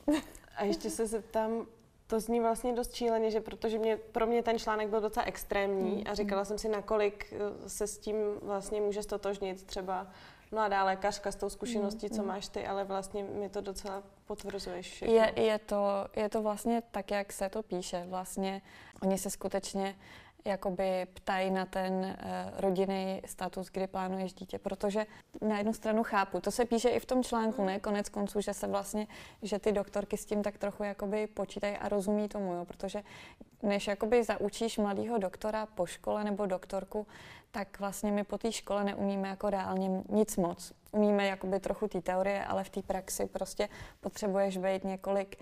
A 0.57 0.65
ještě 0.65 0.91
se 0.91 1.07
zeptám, 1.07 1.67
to 2.07 2.21
zní 2.21 2.41
vlastně 2.41 2.73
dost 2.73 2.95
číleně, 2.95 3.31
že 3.31 3.41
protože 3.41 3.79
mě, 3.79 3.97
pro 3.97 4.27
mě 4.27 4.43
ten 4.43 4.59
článek 4.59 4.89
byl 4.89 5.01
docela 5.01 5.27
extrémní 5.27 6.07
a 6.07 6.15
říkala 6.15 6.45
jsem 6.45 6.59
si, 6.59 6.69
nakolik 6.69 7.33
eh, 7.33 7.69
se 7.69 7.87
s 7.87 7.99
tím 7.99 8.17
vlastně 8.43 8.81
může 8.81 9.03
stotožnit 9.03 9.63
třeba 9.63 10.07
mladá 10.51 10.85
lékařka 10.85 11.33
s 11.33 11.37
tou 11.37 11.51
zkušeností, 11.51 12.11
co 12.11 12.23
máš 12.23 12.49
ty, 12.49 12.67
ale 12.67 12.85
vlastně 12.85 13.25
mi 13.25 13.49
to 13.49 13.61
docela 13.61 14.03
potvrzuješ 14.27 14.93
všechno. 14.93 15.15
Je, 15.15 15.33
je, 15.37 15.59
to, 15.59 16.07
je 16.17 16.29
to 16.29 16.43
vlastně 16.43 16.83
tak, 16.91 17.11
jak 17.11 17.33
se 17.33 17.49
to 17.49 17.63
píše. 17.63 18.05
Vlastně 18.09 18.63
oni 19.03 19.19
se 19.19 19.31
skutečně 19.31 19.97
jakoby 20.47 21.07
ptají 21.15 21.51
na 21.51 21.67
ten 21.67 21.93
uh, 21.93 22.61
rodinný 22.61 23.23
status, 23.27 23.69
kdy 23.73 23.87
plánuješ 23.87 24.33
dítě, 24.33 24.59
protože 24.59 25.07
na 25.49 25.59
jednu 25.59 25.73
stranu 25.73 26.03
chápu, 26.03 26.41
to 26.41 26.51
se 26.51 26.65
píše 26.65 26.89
i 26.89 27.01
v 27.01 27.07
tom 27.07 27.23
článku, 27.23 27.65
ne, 27.65 27.81
konec 27.81 28.09
konců, 28.09 28.41
že 28.41 28.55
se 28.55 28.67
vlastně, 28.67 29.07
že 29.43 29.59
ty 29.59 29.73
doktorky 29.73 30.17
s 30.17 30.27
tím 30.27 30.43
tak 30.43 30.59
trochu 30.59 30.83
jakoby 30.83 31.27
počítají 31.27 31.77
a 31.77 31.89
rozumí 31.89 32.29
tomu, 32.29 32.53
jo, 32.53 32.65
protože 32.65 33.03
než 33.63 33.87
jakoby 33.87 34.25
zaučíš 34.25 34.79
mladého 34.79 35.19
doktora 35.19 35.67
po 35.67 35.87
škole 35.87 36.25
nebo 36.25 36.47
doktorku, 36.47 37.07
tak 37.51 37.81
vlastně 37.81 38.13
my 38.13 38.25
po 38.25 38.39
té 38.39 38.53
škole 38.53 38.85
neumíme 38.85 39.29
jako 39.29 39.51
reálně 39.51 40.03
nic 40.09 40.37
moc. 40.37 40.73
Umíme 40.93 41.27
jakoby 41.27 41.61
trochu 41.61 41.89
té 41.89 42.01
teorie, 42.01 42.45
ale 42.45 42.65
v 42.65 42.71
té 42.71 42.83
praxi 42.83 43.27
prostě 43.27 43.69
potřebuješ 44.01 44.57
být 44.57 44.85
několik 44.85 45.39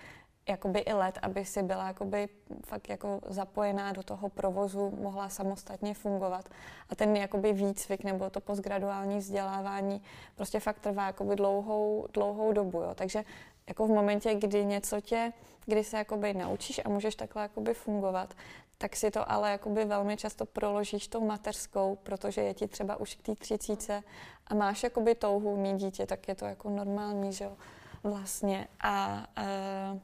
jakoby 0.47 0.79
i 0.79 0.93
let, 0.93 1.19
aby 1.21 1.45
si 1.45 1.63
byla 1.63 1.87
jakoby 1.87 2.29
fakt 2.65 2.89
jako 2.89 3.21
zapojená 3.27 3.91
do 3.91 4.03
toho 4.03 4.29
provozu, 4.29 4.93
mohla 5.01 5.29
samostatně 5.29 5.93
fungovat. 5.93 6.49
A 6.89 6.95
ten 6.95 7.15
jakoby 7.15 7.53
výcvik 7.53 8.03
nebo 8.03 8.29
to 8.29 8.41
postgraduální 8.41 9.17
vzdělávání 9.17 10.01
prostě 10.35 10.59
fakt 10.59 10.79
trvá 10.79 11.05
jakoby 11.05 11.35
dlouhou, 11.35 12.07
dlouhou 12.13 12.53
dobu. 12.53 12.81
Jo. 12.81 12.91
Takže 12.95 13.23
jako 13.67 13.87
v 13.87 13.89
momentě, 13.89 14.35
kdy 14.35 14.65
něco 14.65 15.01
tě, 15.01 15.33
kdy 15.65 15.83
se 15.83 15.97
jakoby 15.97 16.33
naučíš 16.33 16.81
a 16.85 16.89
můžeš 16.89 17.15
takhle 17.15 17.41
jakoby 17.41 17.73
fungovat, 17.73 18.33
tak 18.77 18.95
si 18.95 19.11
to 19.11 19.31
ale 19.31 19.51
jakoby 19.51 19.85
velmi 19.85 20.17
často 20.17 20.45
proložíš 20.45 21.07
tou 21.07 21.25
mateřskou, 21.25 21.97
protože 22.03 22.41
je 22.41 22.53
ti 22.53 22.67
třeba 22.67 22.95
už 22.95 23.15
k 23.15 23.21
té 23.21 23.35
třicíce 23.35 24.03
a 24.47 24.55
máš 24.55 24.83
jakoby 24.83 25.15
touhu 25.15 25.57
mít 25.57 25.77
dítě, 25.77 26.05
tak 26.05 26.27
je 26.27 26.35
to 26.35 26.45
jako 26.45 26.69
normální, 26.69 27.33
že 27.33 27.45
jo, 27.45 27.57
vlastně. 28.03 28.67
A, 28.79 29.25
a 29.35 29.41
Eh, 29.95 29.99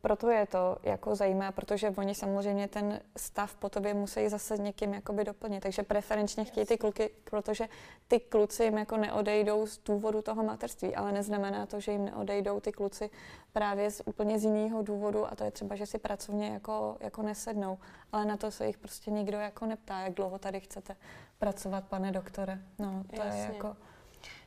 proto 0.00 0.30
je 0.30 0.46
to 0.46 0.76
jako 0.82 1.14
zajímá, 1.14 1.52
protože 1.52 1.94
oni 1.96 2.14
samozřejmě 2.14 2.68
ten 2.68 3.00
stav 3.16 3.54
po 3.54 3.68
tobě 3.68 3.94
musí 3.94 4.28
zase 4.28 4.58
někým 4.58 4.94
jakoby 4.94 5.24
doplnit. 5.24 5.60
Takže 5.60 5.82
preferenčně 5.82 6.44
chtějí 6.44 6.66
ty 6.66 6.78
kluky, 6.78 7.10
protože 7.24 7.68
ty 8.08 8.20
kluci 8.20 8.64
jim 8.64 8.78
jako 8.78 8.96
neodejdou 8.96 9.66
z 9.66 9.78
důvodu 9.78 10.22
toho 10.22 10.42
materství, 10.42 10.96
ale 10.96 11.12
neznamená 11.12 11.66
to, 11.66 11.80
že 11.80 11.92
jim 11.92 12.04
neodejdou 12.04 12.60
ty 12.60 12.72
kluci 12.72 13.10
právě 13.52 13.90
z 13.90 14.02
úplně 14.04 14.38
z 14.38 14.44
jiného 14.44 14.82
důvodu 14.82 15.26
a 15.26 15.34
to 15.34 15.44
je 15.44 15.50
třeba, 15.50 15.76
že 15.76 15.86
si 15.86 15.98
pracovně 15.98 16.48
jako, 16.48 16.96
jako 17.00 17.22
nesednou. 17.22 17.78
Ale 18.12 18.24
na 18.24 18.36
to 18.36 18.50
se 18.50 18.66
jich 18.66 18.78
prostě 18.78 19.10
nikdo 19.10 19.38
jako 19.38 19.66
neptá, 19.66 20.00
jak 20.00 20.14
dlouho 20.14 20.38
tady 20.38 20.60
chcete 20.60 20.96
pracovat, 21.38 21.84
pane 21.84 22.12
doktore. 22.12 22.58
No, 22.78 23.04
to 23.16 23.22
Jasně. 23.22 23.40
je 23.40 23.46
jako... 23.46 23.76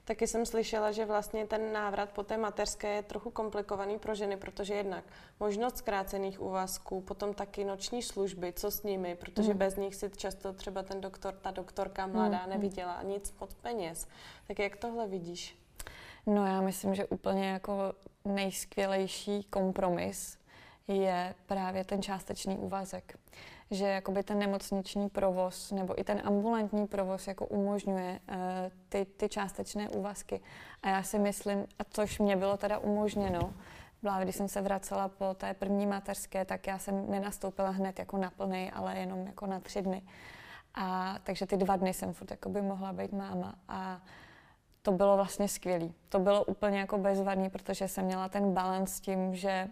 Taky 0.05 0.27
jsem 0.27 0.45
slyšela, 0.45 0.91
že 0.91 1.05
vlastně 1.05 1.47
ten 1.47 1.73
návrat 1.73 2.09
po 2.09 2.23
té 2.23 2.37
mateřské 2.37 2.95
je 2.95 3.03
trochu 3.03 3.31
komplikovaný 3.31 3.99
pro 3.99 4.15
ženy, 4.15 4.37
protože 4.37 4.73
jednak 4.73 5.03
možnost 5.39 5.77
zkrácených 5.77 6.41
úvazků, 6.41 7.01
potom 7.01 7.33
taky 7.33 7.63
noční 7.63 8.03
služby, 8.03 8.53
co 8.53 8.71
s 8.71 8.83
nimi, 8.83 9.15
protože 9.15 9.51
mm. 9.51 9.57
bez 9.57 9.75
nich 9.75 9.95
si 9.95 10.09
často 10.17 10.53
třeba 10.53 10.83
ten 10.83 11.01
doktor, 11.01 11.33
ta 11.33 11.51
doktorka 11.51 12.07
mladá 12.07 12.41
mm. 12.43 12.49
neviděla 12.49 13.01
nic 13.03 13.31
pod 13.31 13.53
peněz. 13.53 14.07
Tak 14.47 14.59
jak 14.59 14.77
tohle 14.77 15.07
vidíš? 15.07 15.57
No 16.25 16.45
já 16.45 16.61
myslím, 16.61 16.95
že 16.95 17.05
úplně 17.05 17.49
jako 17.49 17.93
nejskvělejší 18.25 19.43
kompromis 19.43 20.37
je 20.87 21.35
právě 21.45 21.85
ten 21.85 22.01
částečný 22.01 22.57
úvazek 22.57 23.19
že 23.71 23.87
jakoby 23.87 24.23
ten 24.23 24.39
nemocniční 24.39 25.09
provoz 25.09 25.71
nebo 25.71 25.99
i 25.99 26.03
ten 26.03 26.21
ambulantní 26.23 26.87
provoz 26.87 27.27
jako 27.27 27.45
umožňuje 27.45 28.19
uh, 28.29 28.35
ty, 28.89 29.05
ty 29.05 29.29
částečné 29.29 29.89
úvazky. 29.89 30.41
A 30.83 30.89
já 30.89 31.03
si 31.03 31.19
myslím, 31.19 31.65
a 31.79 31.83
což 31.89 32.19
mě 32.19 32.35
bylo 32.35 32.57
teda 32.57 32.77
umožněno, 32.77 33.53
Právě 34.05 34.25
když 34.25 34.35
jsem 34.35 34.47
se 34.47 34.61
vracela 34.61 35.07
po 35.07 35.33
té 35.33 35.53
první 35.53 35.87
mateřské, 35.87 36.45
tak 36.45 36.67
já 36.67 36.79
jsem 36.79 37.11
nenastoupila 37.11 37.69
hned 37.69 37.99
jako 37.99 38.17
na 38.17 38.29
plný, 38.29 38.71
ale 38.71 38.97
jenom 38.97 39.27
jako 39.27 39.45
na 39.45 39.59
tři 39.59 39.81
dny. 39.81 40.01
A 40.75 41.15
takže 41.23 41.45
ty 41.45 41.57
dva 41.57 41.75
dny 41.75 41.93
jsem 41.93 42.13
furt 42.13 42.31
jako 42.31 42.49
by 42.49 42.61
mohla 42.61 42.93
být 42.93 43.11
máma. 43.11 43.55
A 43.67 44.01
to 44.81 44.91
bylo 44.91 45.15
vlastně 45.15 45.47
skvělé. 45.47 45.89
To 46.09 46.19
bylo 46.19 46.43
úplně 46.43 46.79
jako 46.79 46.97
bezvadný, 46.97 47.49
protože 47.49 47.87
jsem 47.87 48.05
měla 48.05 48.29
ten 48.29 48.53
balans 48.53 48.95
s 48.95 48.99
tím, 48.99 49.35
že 49.35 49.67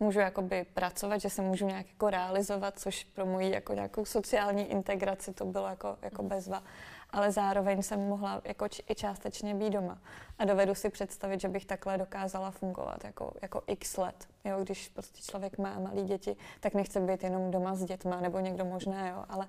můžu 0.00 0.20
jakoby 0.20 0.66
pracovat, 0.74 1.18
že 1.18 1.30
se 1.30 1.42
můžu 1.42 1.66
nějak 1.66 1.86
jako 1.88 2.10
realizovat, 2.10 2.78
což 2.78 3.04
pro 3.04 3.26
moji 3.26 3.50
jako 3.50 3.74
nějakou 3.74 4.04
sociální 4.04 4.70
integraci 4.70 5.32
to 5.32 5.44
bylo 5.44 5.66
jako, 5.66 5.96
jako 6.02 6.22
bezva. 6.22 6.62
Ale 7.10 7.32
zároveň 7.32 7.82
jsem 7.82 8.08
mohla 8.08 8.40
jako 8.44 8.68
č- 8.68 8.82
i 8.88 8.94
částečně 8.94 9.54
být 9.54 9.70
doma. 9.70 9.98
A 10.38 10.44
dovedu 10.44 10.74
si 10.74 10.90
představit, 10.90 11.40
že 11.40 11.48
bych 11.48 11.66
takhle 11.66 11.98
dokázala 11.98 12.50
fungovat 12.50 13.04
jako, 13.04 13.32
jako 13.42 13.62
x 13.66 13.96
let. 13.96 14.28
Jo, 14.44 14.64
když 14.64 14.88
prostě 14.88 15.22
člověk 15.22 15.58
má 15.58 15.78
malé 15.78 16.02
děti, 16.02 16.36
tak 16.60 16.74
nechce 16.74 17.00
být 17.00 17.22
jenom 17.22 17.50
doma 17.50 17.74
s 17.74 17.84
dětma, 17.84 18.20
nebo 18.20 18.40
někdo 18.40 18.64
možná, 18.64 19.08
jo, 19.08 19.24
ale 19.28 19.46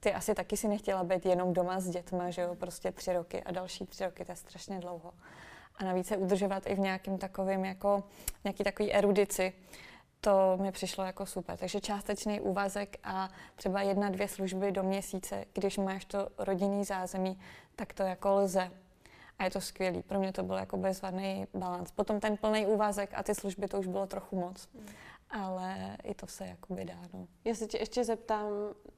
ty 0.00 0.12
asi 0.14 0.34
taky 0.34 0.56
si 0.56 0.68
nechtěla 0.68 1.04
být 1.04 1.26
jenom 1.26 1.52
doma 1.52 1.80
s 1.80 1.88
dětma, 1.88 2.30
že 2.30 2.42
jo, 2.42 2.54
prostě 2.54 2.92
tři 2.92 3.12
roky 3.12 3.42
a 3.42 3.52
další 3.52 3.86
tři 3.86 4.04
roky, 4.04 4.24
to 4.24 4.32
je 4.32 4.36
strašně 4.36 4.80
dlouho 4.80 5.12
a 5.80 5.84
navíc 5.84 6.06
se 6.06 6.16
udržovat 6.16 6.66
i 6.66 6.74
v 6.74 6.78
nějakým 6.78 7.18
takovým 7.18 7.64
jako 7.64 8.04
nějaký 8.44 8.64
takový 8.64 8.92
erudici, 8.92 9.52
to 10.20 10.58
mi 10.60 10.72
přišlo 10.72 11.04
jako 11.04 11.26
super. 11.26 11.56
Takže 11.56 11.80
částečný 11.80 12.40
úvazek 12.40 12.96
a 13.04 13.28
třeba 13.56 13.82
jedna, 13.82 14.08
dvě 14.08 14.28
služby 14.28 14.72
do 14.72 14.82
měsíce, 14.82 15.44
když 15.52 15.78
máš 15.78 16.04
to 16.04 16.28
rodinný 16.38 16.84
zázemí, 16.84 17.40
tak 17.76 17.92
to 17.92 18.02
jako 18.02 18.30
lze. 18.30 18.70
A 19.38 19.44
je 19.44 19.50
to 19.50 19.60
skvělý. 19.60 20.02
Pro 20.02 20.18
mě 20.18 20.32
to 20.32 20.42
byl 20.42 20.56
jako 20.56 20.76
bezvadný 20.76 21.46
balans. 21.54 21.90
Potom 21.90 22.20
ten 22.20 22.36
plný 22.36 22.66
úvazek 22.66 23.10
a 23.14 23.22
ty 23.22 23.34
služby, 23.34 23.68
to 23.68 23.78
už 23.78 23.86
bylo 23.86 24.06
trochu 24.06 24.36
moc. 24.36 24.68
Mm 24.74 24.86
ale 25.30 25.96
i 26.04 26.14
to 26.14 26.26
se 26.26 26.46
jakoby 26.46 26.84
dá. 26.84 26.98
No. 27.12 27.26
Já 27.44 27.54
se 27.54 27.66
tě 27.66 27.78
ještě 27.78 28.04
zeptám 28.04 28.46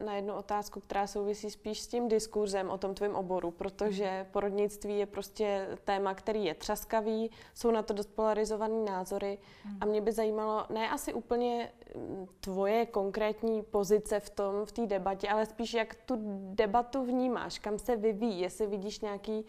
na 0.04 0.14
jednu 0.14 0.34
otázku, 0.34 0.80
která 0.80 1.06
souvisí 1.06 1.50
spíš 1.50 1.80
s 1.80 1.86
tím 1.86 2.08
diskurzem 2.08 2.70
o 2.70 2.78
tom 2.78 2.94
tvém 2.94 3.14
oboru, 3.14 3.50
protože 3.50 4.26
porodnictví 4.30 4.98
je 4.98 5.06
prostě 5.06 5.68
téma, 5.84 6.14
který 6.14 6.44
je 6.44 6.54
třaskavý, 6.54 7.30
jsou 7.54 7.70
na 7.70 7.82
to 7.82 7.92
dost 7.92 8.14
polarizované 8.14 8.84
názory 8.84 9.38
a 9.80 9.84
mě 9.84 10.00
by 10.00 10.12
zajímalo, 10.12 10.66
ne 10.70 10.90
asi 10.90 11.14
úplně 11.14 11.72
mm, 11.96 12.26
tvoje 12.40 12.86
konkrétní 12.86 13.62
pozice 13.62 14.20
v 14.20 14.30
tom, 14.30 14.64
v 14.64 14.72
té 14.72 14.86
debatě, 14.86 15.28
ale 15.28 15.46
spíš 15.46 15.74
jak 15.74 15.94
tu 15.94 16.18
debatu 16.54 17.04
vnímáš, 17.04 17.58
kam 17.58 17.78
se 17.78 17.96
vyvíjí, 17.96 18.40
jestli 18.40 18.66
vidíš 18.66 19.00
nějaký 19.00 19.46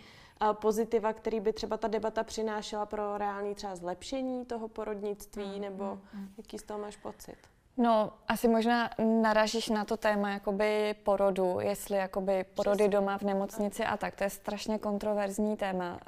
pozitiva, 0.54 1.14
který 1.14 1.40
by 1.40 1.54
třeba 1.54 1.78
ta 1.78 1.88
debata 1.88 2.24
přinášela 2.24 2.86
pro 2.86 3.18
reálný 3.18 3.56
třeba 3.56 3.76
zlepšení 3.76 4.46
toho 4.46 4.68
porodnictví, 4.68 5.56
mm, 5.56 5.62
nebo 5.62 5.84
mm, 5.84 6.02
mm. 6.14 6.34
jaký 6.38 6.58
z 6.58 6.64
toho 6.64 6.80
máš 6.80 6.98
pocit? 6.98 7.38
No, 7.78 8.12
asi 8.28 8.48
možná 8.48 8.90
naražíš 9.22 9.70
na 9.70 9.86
to 9.86 9.98
téma 9.98 10.30
jakoby 10.30 10.96
porodu, 11.04 11.60
jestli 11.60 11.98
jakoby 11.98 12.44
porody 12.44 12.88
doma 12.88 13.18
v 13.18 13.22
nemocnici 13.22 13.86
a 13.86 13.98
tak. 13.98 14.16
To 14.16 14.24
je 14.24 14.30
strašně 14.30 14.80
kontroverzní 14.80 15.58
téma, 15.58 16.00
eh, 16.06 16.08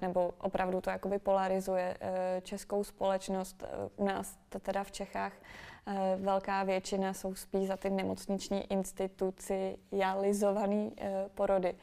nebo 0.00 0.34
opravdu 0.38 0.80
to 0.80 0.90
jakoby 0.90 1.18
polarizuje 1.18 1.96
eh, 2.00 2.40
českou 2.44 2.84
společnost. 2.84 3.64
Eh, 3.64 3.66
u 3.96 4.04
nás, 4.04 4.38
teda 4.62 4.84
v 4.84 4.90
Čechách, 4.90 5.32
velká 6.16 6.62
většina 6.62 7.14
jsou 7.14 7.34
spíš 7.34 7.68
za 7.68 7.76
ty 7.76 7.90
nemocniční 7.90 8.72
institucializované 8.72 10.90
porody 11.34 11.74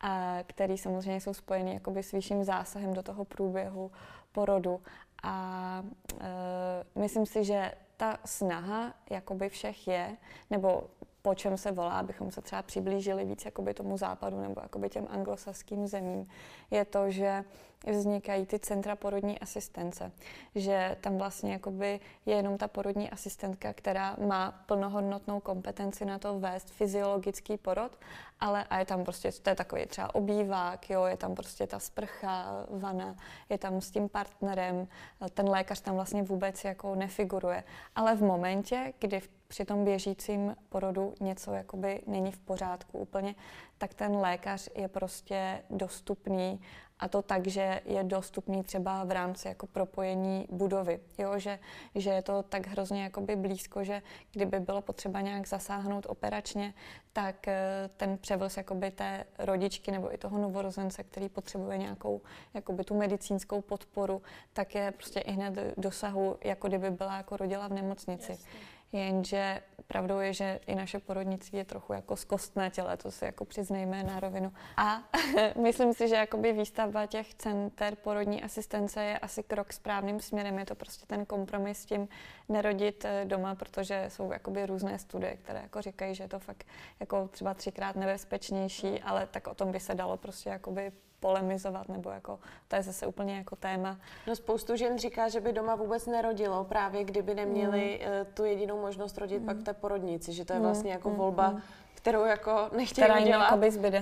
a 0.00 0.38
který 0.46 0.78
samozřejmě 0.78 1.20
jsou 1.20 1.34
spojeny 1.34 1.74
jakoby 1.74 2.02
s 2.02 2.12
vyšším 2.12 2.44
zásahem 2.44 2.94
do 2.94 3.02
toho 3.02 3.24
průběhu 3.24 3.90
porodu. 4.32 4.80
A 5.22 5.82
e, 6.20 7.00
myslím 7.00 7.26
si, 7.26 7.44
že 7.44 7.72
ta 7.96 8.18
snaha 8.24 8.94
jakoby 9.10 9.48
všech 9.48 9.88
je, 9.88 10.16
nebo 10.50 10.82
po 11.22 11.34
čem 11.34 11.56
se 11.56 11.72
volá, 11.72 11.98
abychom 11.98 12.30
se 12.30 12.42
třeba 12.42 12.62
přiblížili 12.62 13.24
víc 13.24 13.44
jakoby 13.44 13.74
tomu 13.74 13.96
západu 13.96 14.40
nebo 14.40 14.60
jakoby 14.62 14.88
těm 14.88 15.06
anglosaským 15.10 15.86
zemím, 15.86 16.28
je 16.70 16.84
to, 16.84 17.10
že 17.10 17.44
vznikají 17.86 18.46
ty 18.46 18.58
centra 18.58 18.96
porodní 18.96 19.38
asistence. 19.38 20.12
Že 20.54 20.96
tam 21.00 21.18
vlastně 21.18 21.52
jakoby 21.52 22.00
je 22.26 22.36
jenom 22.36 22.58
ta 22.58 22.68
porodní 22.68 23.10
asistentka, 23.10 23.72
která 23.72 24.16
má 24.26 24.52
plnohodnotnou 24.66 25.40
kompetenci 25.40 26.04
na 26.04 26.18
to 26.18 26.40
vést 26.40 26.70
fyziologický 26.70 27.56
porod, 27.56 27.98
ale 28.40 28.64
a 28.64 28.78
je 28.78 28.84
tam 28.84 29.04
prostě, 29.04 29.32
to 29.32 29.50
je 29.50 29.56
takový 29.56 29.86
třeba 29.86 30.14
obývák, 30.14 30.90
jo, 30.90 31.04
je 31.04 31.16
tam 31.16 31.34
prostě 31.34 31.66
ta 31.66 31.78
sprcha, 31.78 32.66
vana, 32.70 33.16
je 33.48 33.58
tam 33.58 33.80
s 33.80 33.90
tím 33.90 34.08
partnerem, 34.08 34.88
ten 35.34 35.48
lékař 35.48 35.80
tam 35.80 35.94
vlastně 35.94 36.22
vůbec 36.22 36.64
jako 36.64 36.94
nefiguruje. 36.94 37.64
Ale 37.94 38.16
v 38.16 38.22
momentě, 38.22 38.92
kdy 38.98 39.20
při 39.48 39.64
tom 39.64 39.84
běžícím 39.84 40.56
porodu 40.68 41.14
něco 41.20 41.52
jakoby 41.52 42.02
není 42.06 42.32
v 42.32 42.38
pořádku 42.38 42.98
úplně, 42.98 43.34
tak 43.78 43.94
ten 43.94 44.16
lékař 44.16 44.68
je 44.74 44.88
prostě 44.88 45.62
dostupný 45.70 46.60
a 46.98 47.08
to 47.08 47.22
tak, 47.22 47.46
že 47.46 47.80
je 47.84 48.04
dostupný 48.04 48.62
třeba 48.62 49.04
v 49.04 49.10
rámci 49.10 49.48
jako 49.48 49.66
propojení 49.66 50.46
budovy. 50.50 51.00
Jo, 51.18 51.38
že, 51.38 51.58
že 51.94 52.10
je 52.10 52.22
to 52.22 52.42
tak 52.42 52.66
hrozně 52.66 53.02
jakoby 53.02 53.36
blízko, 53.36 53.84
že 53.84 54.02
kdyby 54.32 54.60
bylo 54.60 54.82
potřeba 54.82 55.20
nějak 55.20 55.48
zasáhnout 55.48 56.06
operačně, 56.08 56.74
tak 57.12 57.48
eh, 57.48 57.90
ten 57.96 58.18
převoz 58.18 58.56
jakoby 58.56 58.90
té 58.90 59.24
rodičky 59.38 59.90
nebo 59.90 60.14
i 60.14 60.18
toho 60.18 60.38
novorozence, 60.38 61.04
který 61.04 61.28
potřebuje 61.28 61.78
nějakou 61.78 62.20
jakoby 62.54 62.84
tu 62.84 62.96
medicínskou 62.96 63.60
podporu, 63.60 64.22
tak 64.52 64.74
je 64.74 64.90
prostě 64.90 65.20
i 65.20 65.32
hned 65.32 65.54
dosahu, 65.76 66.36
jako 66.44 66.68
kdyby 66.68 66.90
byla 66.90 67.16
jako 67.16 67.36
rodila 67.36 67.68
v 67.68 67.72
nemocnici. 67.72 68.32
Jasně. 68.32 68.75
Jenže 68.92 69.62
pravdou 69.86 70.18
je, 70.18 70.32
že 70.32 70.60
i 70.66 70.74
naše 70.74 70.98
porodnictví 70.98 71.58
je 71.58 71.64
trochu 71.64 71.92
jako 71.92 72.16
zkostné 72.16 72.70
těle, 72.70 72.96
to 72.96 73.10
si 73.10 73.24
jako 73.24 73.44
přiznejme 73.44 74.02
na 74.02 74.20
rovinu. 74.20 74.52
A 74.76 75.02
myslím 75.62 75.92
si, 75.92 76.08
že 76.08 76.14
jakoby 76.14 76.52
výstavba 76.52 77.06
těch 77.06 77.34
center 77.34 77.96
porodní 77.96 78.42
asistence 78.42 79.04
je 79.04 79.18
asi 79.18 79.42
krok 79.42 79.72
správným 79.72 80.20
směrem. 80.20 80.58
Je 80.58 80.66
to 80.66 80.74
prostě 80.74 81.06
ten 81.06 81.26
kompromis 81.26 81.78
s 81.78 81.86
tím 81.86 82.08
nerodit 82.48 83.04
eh, 83.04 83.24
doma, 83.24 83.54
protože 83.54 84.04
jsou 84.08 84.32
jakoby 84.32 84.66
různé 84.66 84.98
studie, 84.98 85.36
které 85.36 85.60
jako 85.60 85.82
říkají, 85.82 86.14
že 86.14 86.24
je 86.24 86.28
to 86.28 86.38
fakt 86.38 86.66
jako 87.00 87.28
třeba 87.28 87.54
třikrát 87.54 87.96
nebezpečnější, 87.96 89.02
ale 89.02 89.26
tak 89.26 89.46
o 89.46 89.54
tom 89.54 89.72
by 89.72 89.80
se 89.80 89.94
dalo 89.94 90.16
prostě 90.16 90.50
jakoby 90.50 90.92
polemizovat, 91.20 91.88
nebo 91.88 92.10
jako, 92.10 92.38
to 92.68 92.76
je 92.76 92.82
zase 92.82 93.06
úplně 93.06 93.36
jako 93.36 93.56
téma. 93.56 93.98
No 94.26 94.36
spoustu 94.36 94.76
žen 94.76 94.98
říká, 94.98 95.28
že 95.28 95.40
by 95.40 95.52
doma 95.52 95.74
vůbec 95.74 96.06
nerodilo, 96.06 96.64
právě 96.64 97.04
kdyby 97.04 97.34
neměli 97.34 98.00
mm. 98.02 98.34
tu 98.34 98.44
jedinou 98.44 98.80
možnost 98.80 99.18
rodit 99.18 99.40
mm. 99.40 99.46
pak 99.46 99.56
v 99.56 99.62
té 99.62 99.74
porodnici, 99.74 100.32
že 100.32 100.44
to 100.44 100.52
je 100.52 100.58
mm. 100.58 100.64
vlastně 100.64 100.92
jako 100.92 101.10
mm. 101.10 101.16
volba, 101.16 101.48
mm. 101.48 101.60
kterou 101.94 102.24
jako 102.24 102.68
nechtějí 102.76 103.04
Která 103.04 103.20
dělat 103.20 103.46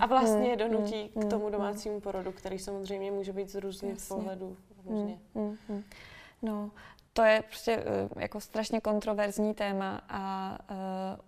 a 0.01 0.07
vlastně 0.07 0.51
mm. 0.51 0.57
donutí 0.57 1.11
mm. 1.15 1.23
k 1.23 1.31
tomu 1.31 1.51
domácímu 1.51 2.01
porodu, 2.01 2.33
který 2.33 2.59
samozřejmě 2.59 3.11
může 3.11 3.33
být 3.33 3.51
z 3.51 3.55
různých 3.55 3.93
Jasně. 3.93 4.17
pohledů. 4.17 4.57
Mm. 4.85 5.19
Mm. 5.35 5.85
No, 6.43 6.71
to 7.13 7.23
je 7.23 7.43
prostě 7.43 7.77
uh, 7.77 8.23
jako 8.23 8.41
strašně 8.41 8.81
kontroverzní 8.81 9.55
téma 9.55 10.01
a 10.09 10.59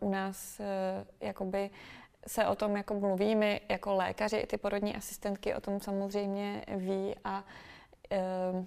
uh, 0.00 0.08
u 0.08 0.10
nás 0.10 0.60
uh, 0.60 0.66
jakoby 1.20 1.70
se 2.26 2.46
o 2.46 2.54
tom 2.54 2.76
jako 2.76 2.94
mluví, 2.94 3.34
my 3.34 3.60
jako 3.68 3.94
lékaři 3.94 4.36
i 4.36 4.46
ty 4.46 4.56
porodní 4.56 4.96
asistentky 4.96 5.54
o 5.54 5.60
tom 5.60 5.80
samozřejmě 5.80 6.64
ví 6.76 7.14
a 7.24 7.44
uh, 8.12 8.64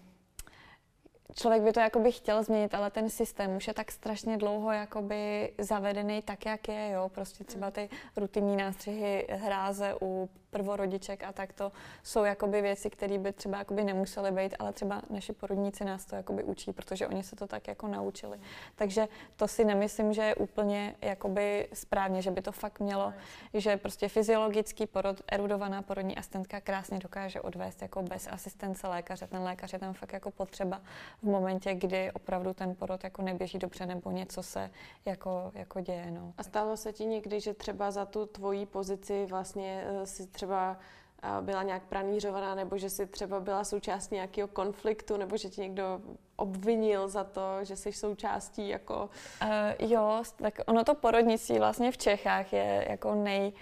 člověk 1.35 1.63
by 1.63 1.73
to 1.73 1.79
jakoby 1.79 2.11
chtěl 2.11 2.43
změnit, 2.43 2.73
ale 2.73 2.91
ten 2.91 3.09
systém 3.09 3.55
už 3.55 3.67
je 3.67 3.73
tak 3.73 3.91
strašně 3.91 4.37
dlouho 4.37 4.71
jakoby 4.71 5.53
zavedený 5.57 6.21
tak, 6.21 6.45
jak 6.45 6.67
je, 6.67 6.89
jo, 6.89 7.09
prostě 7.09 7.43
třeba 7.43 7.71
ty 7.71 7.89
rutinní 8.17 8.55
nástřihy 8.55 9.27
hráze 9.29 9.95
u 10.01 10.29
prvorodiček 10.49 11.23
a 11.23 11.33
tak 11.33 11.53
to 11.53 11.71
jsou 12.03 12.23
jakoby 12.23 12.61
věci, 12.61 12.89
které 12.89 13.17
by 13.17 13.33
třeba 13.33 13.57
jakoby 13.57 13.83
nemusely 13.83 14.31
být, 14.31 14.55
ale 14.59 14.73
třeba 14.73 15.01
naši 15.09 15.33
porodníci 15.33 15.85
nás 15.85 16.05
to 16.05 16.15
jakoby 16.15 16.43
učí, 16.43 16.73
protože 16.73 17.07
oni 17.07 17.23
se 17.23 17.35
to 17.35 17.47
tak 17.47 17.67
jako 17.67 17.87
naučili. 17.87 18.39
Takže 18.75 19.07
to 19.35 19.47
si 19.47 19.65
nemyslím, 19.65 20.13
že 20.13 20.21
je 20.21 20.35
úplně 20.35 20.95
jakoby 21.01 21.67
správně, 21.73 22.21
že 22.21 22.31
by 22.31 22.41
to 22.41 22.51
fakt 22.51 22.79
mělo, 22.79 23.13
že 23.53 23.77
prostě 23.77 24.07
fyziologický 24.09 24.87
porod, 24.87 25.21
erudovaná 25.27 25.81
porodní 25.81 26.17
asistentka 26.17 26.61
krásně 26.61 26.99
dokáže 26.99 27.41
odvést 27.41 27.81
jako 27.81 28.01
bez 28.01 28.27
asistence 28.31 28.87
lékaře. 28.87 29.27
Ten 29.27 29.41
lékař 29.41 29.73
je 29.73 29.79
tam 29.79 29.93
fakt 29.93 30.13
jako 30.13 30.31
potřeba 30.31 30.81
v 31.21 31.23
momentě, 31.23 31.73
kdy 31.73 32.11
opravdu 32.11 32.53
ten 32.53 32.75
porod 32.75 33.03
jako 33.03 33.21
neběží 33.21 33.59
dobře 33.59 33.85
nebo 33.85 34.11
něco 34.11 34.43
se 34.43 34.69
jako, 35.05 35.51
jako 35.53 35.79
děje. 35.79 36.11
No. 36.11 36.33
A 36.37 36.43
stalo 36.43 36.77
se 36.77 36.93
ti 36.93 37.05
někdy, 37.05 37.39
že 37.39 37.53
třeba 37.53 37.91
za 37.91 38.05
tu 38.05 38.25
tvoji 38.25 38.65
pozici 38.65 39.25
vlastně 39.25 39.83
eh, 39.85 40.05
si 40.05 40.27
třeba 40.39 40.77
eh, 41.23 41.41
byla 41.41 41.63
nějak 41.63 41.83
pranířovaná, 41.83 42.55
nebo 42.55 42.77
že 42.77 42.89
si 42.89 43.07
třeba 43.07 43.39
byla 43.39 43.63
součástí 43.63 44.15
nějakého 44.15 44.47
konfliktu, 44.47 45.17
nebo 45.17 45.37
že 45.37 45.49
ti 45.49 45.61
někdo 45.61 46.01
obvinil 46.35 47.07
za 47.07 47.23
to, 47.23 47.63
že 47.63 47.75
jsi 47.75 47.91
součástí 47.91 48.69
jako... 48.69 49.09
Uh, 49.41 49.89
jo, 49.91 50.23
tak 50.35 50.59
ono 50.67 50.83
to 50.83 50.95
porodnictví 50.95 51.59
vlastně 51.59 51.91
v 51.91 51.97
Čechách 51.97 52.53
je 52.53 52.85
jako 52.89 53.15
nej... 53.15 53.53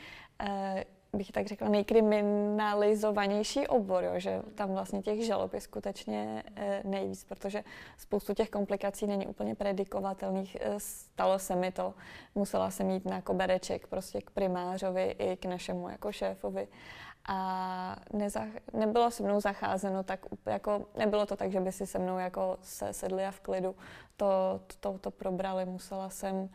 Uh, 0.44 0.82
bych 1.18 1.32
tak 1.32 1.48
řekla, 1.48 1.70
nejkriminalizovanější 1.70 3.68
obor, 3.68 4.04
jo, 4.04 4.12
že 4.16 4.42
tam 4.56 4.72
vlastně 4.72 5.02
těch 5.02 5.26
žalob 5.26 5.54
je 5.54 5.62
skutečně 5.62 6.44
e, 6.56 6.82
nejvíc, 6.84 7.24
protože 7.24 7.64
spoustu 7.98 8.34
těch 8.34 8.50
komplikací 8.50 9.08
není 9.08 9.28
úplně 9.28 9.56
predikovatelných. 9.56 10.58
E, 10.60 10.74
stalo 10.78 11.40
se 11.40 11.56
mi 11.56 11.72
to, 11.72 11.94
musela 12.36 12.72
jsem 12.72 12.90
jít 12.90 13.06
na 13.06 13.22
kobereček 13.22 13.88
prostě 13.88 14.22
k 14.22 14.30
primářovi 14.30 15.16
i 15.20 15.38
k 15.38 15.46
našemu 15.46 15.90
jako 15.90 16.12
šéfovi. 16.12 16.68
A 17.30 17.96
nezach, 18.14 18.48
nebylo 18.74 19.12
se 19.12 19.24
mnou 19.24 19.40
zacházeno 19.40 20.04
tak 20.04 20.26
jako, 20.46 20.86
nebylo 20.98 21.26
to 21.26 21.36
tak, 21.36 21.52
že 21.52 21.60
by 21.60 21.72
si 21.72 21.88
se 21.88 22.00
mnou 22.00 22.18
jako 22.18 22.58
se 22.62 22.94
sedli 22.94 23.26
a 23.26 23.32
v 23.32 23.40
klidu. 23.40 23.76
To, 24.18 24.62
to, 24.80 24.98
to 24.98 25.12
probrali, 25.12 25.66
musela 25.66 26.10
jsem 26.10 26.36
uh, 26.36 26.50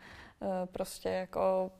prostě 0.71 1.09
jako 1.09 1.71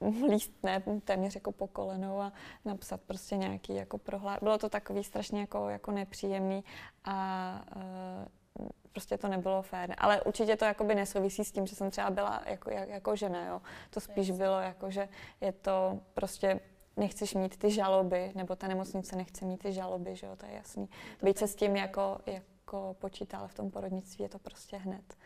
líst 0.28 0.52
ne, 0.62 0.82
téměř 1.04 1.34
jako 1.34 1.52
po 1.52 1.66
kolenou 1.66 2.20
a 2.20 2.32
napsat 2.64 3.00
prostě 3.00 3.36
nějaký 3.36 3.74
jako 3.74 3.98
prohlá. 3.98 4.38
Bylo 4.42 4.58
to 4.58 4.68
takový 4.68 5.04
strašně 5.04 5.40
jako, 5.40 5.68
jako 5.68 5.90
nepříjemný 5.90 6.64
a 7.04 7.60
uh, 7.76 8.66
prostě 8.92 9.18
to 9.18 9.28
nebylo 9.28 9.62
fér. 9.62 9.94
Ale 9.98 10.22
určitě 10.22 10.56
to 10.56 10.64
jakoby 10.64 10.94
nesouvisí 10.94 11.44
s 11.44 11.52
tím, 11.52 11.66
že 11.66 11.76
jsem 11.76 11.90
třeba 11.90 12.10
byla 12.10 12.42
jako, 12.46 12.70
jak, 12.70 12.88
jako 12.88 13.16
žena, 13.16 13.46
jo. 13.46 13.62
To 13.90 14.00
spíš 14.00 14.30
bylo 14.30 14.60
jako, 14.60 14.90
že 14.90 15.08
je 15.40 15.52
to 15.52 16.00
prostě 16.14 16.60
nechceš 16.96 17.34
mít 17.34 17.56
ty 17.56 17.70
žaloby, 17.70 18.32
nebo 18.34 18.56
ta 18.56 18.68
nemocnice 18.68 19.16
nechce 19.16 19.44
mít 19.44 19.62
ty 19.62 19.72
žaloby, 19.72 20.16
že 20.16 20.26
jo, 20.26 20.36
to 20.36 20.46
je 20.46 20.52
jasný. 20.52 20.88
Být 21.22 21.38
se 21.38 21.48
s 21.48 21.54
tím 21.54 21.76
jako, 21.76 22.20
jako 22.26 22.96
počítá, 22.98 23.38
ale 23.38 23.48
v 23.48 23.54
tom 23.54 23.70
porodnictví 23.70 24.22
je 24.22 24.28
to 24.28 24.38
prostě 24.38 24.76
hned. 24.76 25.16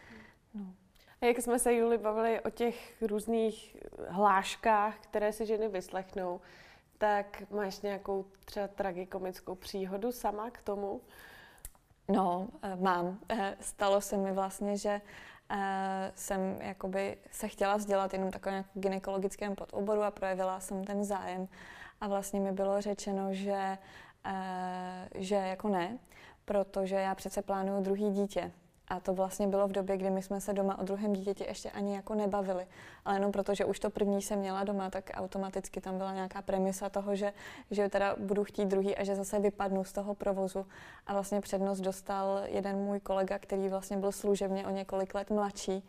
No. 0.55 0.75
Jak 1.23 1.39
jsme 1.39 1.59
se, 1.59 1.75
Juli, 1.75 1.99
bavili 1.99 2.41
o 2.41 2.51
těch 2.51 3.03
různých 3.03 3.77
hláškách, 4.09 4.99
které 4.99 5.33
si 5.33 5.47
ženy 5.47 5.69
vyslechnou, 5.69 6.41
tak 6.99 7.43
máš 7.51 7.81
nějakou 7.81 8.27
třeba 8.45 8.69
tragikomickou 8.69 9.55
příhodu 9.55 10.13
sama 10.13 10.51
k 10.51 10.63
tomu? 10.63 11.01
No, 12.09 12.49
eh, 12.63 12.77
mám. 12.77 13.19
Eh, 13.29 13.57
stalo 13.61 14.01
se 14.01 14.17
mi 14.17 14.33
vlastně, 14.33 14.77
že 14.77 15.01
eh, 15.51 16.13
jsem 16.15 16.59
jakoby 16.63 17.17
se 17.31 17.49
chtěla 17.49 17.77
vzdělat 17.77 18.13
jenom 18.13 18.31
takovém 18.31 18.65
gynekologickém 18.75 19.55
podoboru 19.55 20.03
a 20.03 20.11
projevila 20.11 20.61
jsem 20.61 20.85
ten 20.85 21.05
zájem. 21.05 21.49
A 22.01 22.09
vlastně 22.09 22.41
mi 22.41 22.53
bylo 22.53 22.81
řečeno, 22.81 23.35
že, 23.35 23.79
že 25.15 25.35
jako 25.35 25.69
ne, 25.69 25.99
protože 26.45 26.97
já 26.97 27.15
přece 27.15 27.43
plánuju 27.43 27.83
druhý 27.83 28.11
dítě. 28.11 28.53
A 28.91 29.01
to 29.01 29.15
vlastně 29.15 29.47
bylo 29.47 29.69
v 29.69 29.73
době, 29.73 29.97
kdy 29.97 30.11
my 30.11 30.23
jsme 30.23 30.41
se 30.41 30.53
doma 30.53 30.79
o 30.79 30.85
druhém 30.85 31.13
dítěti 31.13 31.45
ještě 31.45 31.71
ani 31.71 31.95
jako 31.95 32.15
nebavili. 32.15 32.67
Ale 33.05 33.17
jenom 33.17 33.33
proto, 33.33 33.55
že 33.55 33.65
už 33.65 33.81
to 33.81 33.91
první 33.91 34.23
jsem 34.23 34.39
měla 34.39 34.65
doma, 34.65 34.91
tak 34.91 35.11
automaticky 35.15 35.81
tam 35.81 35.99
byla 35.99 36.13
nějaká 36.13 36.43
premisa 36.43 36.89
toho, 36.89 37.17
že, 37.17 37.33
že 37.71 37.89
teda 37.89 38.17
budu 38.19 38.45
chtít 38.45 38.65
druhý 38.65 38.97
a 38.97 39.05
že 39.05 39.17
zase 39.17 39.39
vypadnu 39.39 39.85
z 39.85 39.93
toho 39.93 40.15
provozu. 40.15 40.67
A 41.07 41.13
vlastně 41.13 41.41
přednost 41.41 41.81
dostal 41.81 42.41
jeden 42.45 42.77
můj 42.77 43.01
kolega, 43.01 43.39
který 43.39 43.69
vlastně 43.69 43.97
byl 43.97 44.13
služebně 44.13 44.67
o 44.67 44.71
několik 44.71 45.15
let 45.15 45.31
mladší. 45.31 45.89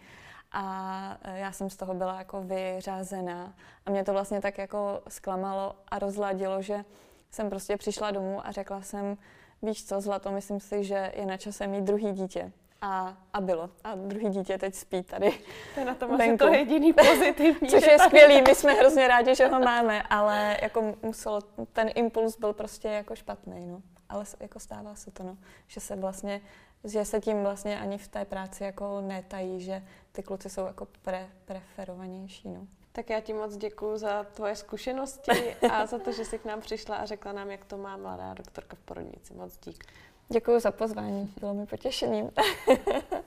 A 0.52 1.18
e, 1.22 1.40
já 1.40 1.52
jsem 1.52 1.70
z 1.70 1.78
toho 1.78 1.94
byla 1.94 2.18
jako 2.18 2.42
vyřazená. 2.42 3.54
A 3.86 3.92
mě 3.92 4.04
to 4.04 4.12
vlastně 4.12 4.42
tak 4.42 4.58
jako 4.58 5.02
zklamalo 5.08 5.76
a 5.88 6.00
rozladilo, 6.00 6.62
že 6.62 6.86
jsem 7.32 7.50
prostě 7.50 7.78
přišla 7.78 8.12
domů 8.12 8.48
a 8.48 8.52
řekla 8.52 8.82
jsem, 8.82 9.18
víš 9.62 9.86
co, 9.86 10.02
Zlato, 10.02 10.32
myslím 10.32 10.60
si, 10.60 10.84
že 10.84 11.12
je 11.16 11.26
na 11.26 11.38
čase 11.38 11.68
mít 11.68 11.84
druhý 11.84 12.12
dítě. 12.12 12.52
A, 12.82 13.17
a 13.34 13.41
bylo. 13.41 13.70
A 13.84 13.96
druhý 13.96 14.30
dítě 14.30 14.58
teď 14.58 14.76
spí 14.76 15.04
tady. 15.04 15.32
To 15.74 15.80
je 15.80 15.86
na 15.86 15.96
tom 15.96 16.17
venku. 16.17 16.44
asi 16.46 16.52
to 16.52 16.58
jediný 16.58 16.94
pozitivní. 17.10 17.70
Což 17.70 17.88
je 17.88 18.00
skvělý, 18.00 18.41
my 18.48 18.56
jsme 18.56 18.74
hrozně 18.74 19.08
rádi, 19.08 19.36
že 19.36 19.48
ho 19.48 19.60
máme, 19.60 20.04
ale 20.04 20.58
jako 20.62 20.96
muselo, 21.02 21.41
ten 21.74 21.89
impuls 21.96 22.38
byl 22.38 22.54
prostě 22.54 22.88
jako 22.88 23.15
špatný, 23.15 23.67
no. 23.67 23.82
Ale 24.10 24.26
jako 24.39 24.60
stává 24.60 24.96
se 24.96 25.12
to, 25.12 25.24
no. 25.24 25.38
Že 25.67 25.80
se 25.80 25.96
vlastně 25.96 26.41
že 26.84 27.06
se 27.06 27.20
tím 27.20 27.44
vlastně 27.44 27.80
ani 27.80 27.98
v 27.98 28.08
té 28.08 28.26
práci 28.26 28.63
jako 28.63 29.02
netají, 29.02 29.62
že 29.62 29.84
ty 30.12 30.24
kluci 30.24 30.50
jsou 30.50 30.65
jako 30.65 30.88
pre, 31.02 31.30
preferovanější. 31.46 32.50
No. 32.50 32.67
Tak 32.91 33.10
já 33.10 33.20
ti 33.20 33.34
moc 33.34 33.58
děkuji 33.58 33.98
za 33.98 34.24
tvoje 34.24 34.56
zkušenosti 34.56 35.56
a 35.72 35.86
za 35.86 36.00
to, 36.00 36.12
že 36.12 36.26
jsi 36.26 36.39
k 36.39 36.46
nám 36.46 36.62
přišla 36.62 36.96
a 36.96 37.06
řekla 37.06 37.32
nám, 37.32 37.52
jak 37.52 37.65
to 37.65 37.78
má 37.78 37.98
mladá 37.98 38.34
doktorka 38.34 38.76
v 38.76 38.80
porodnici. 38.80 39.34
Moc 39.34 39.58
dík. 39.58 39.86
Děkuji 40.32 40.60
za 40.60 40.72
pozvání, 40.72 41.34
bylo 41.39 41.54
mi 41.54 41.65
potěšením. 41.65 42.30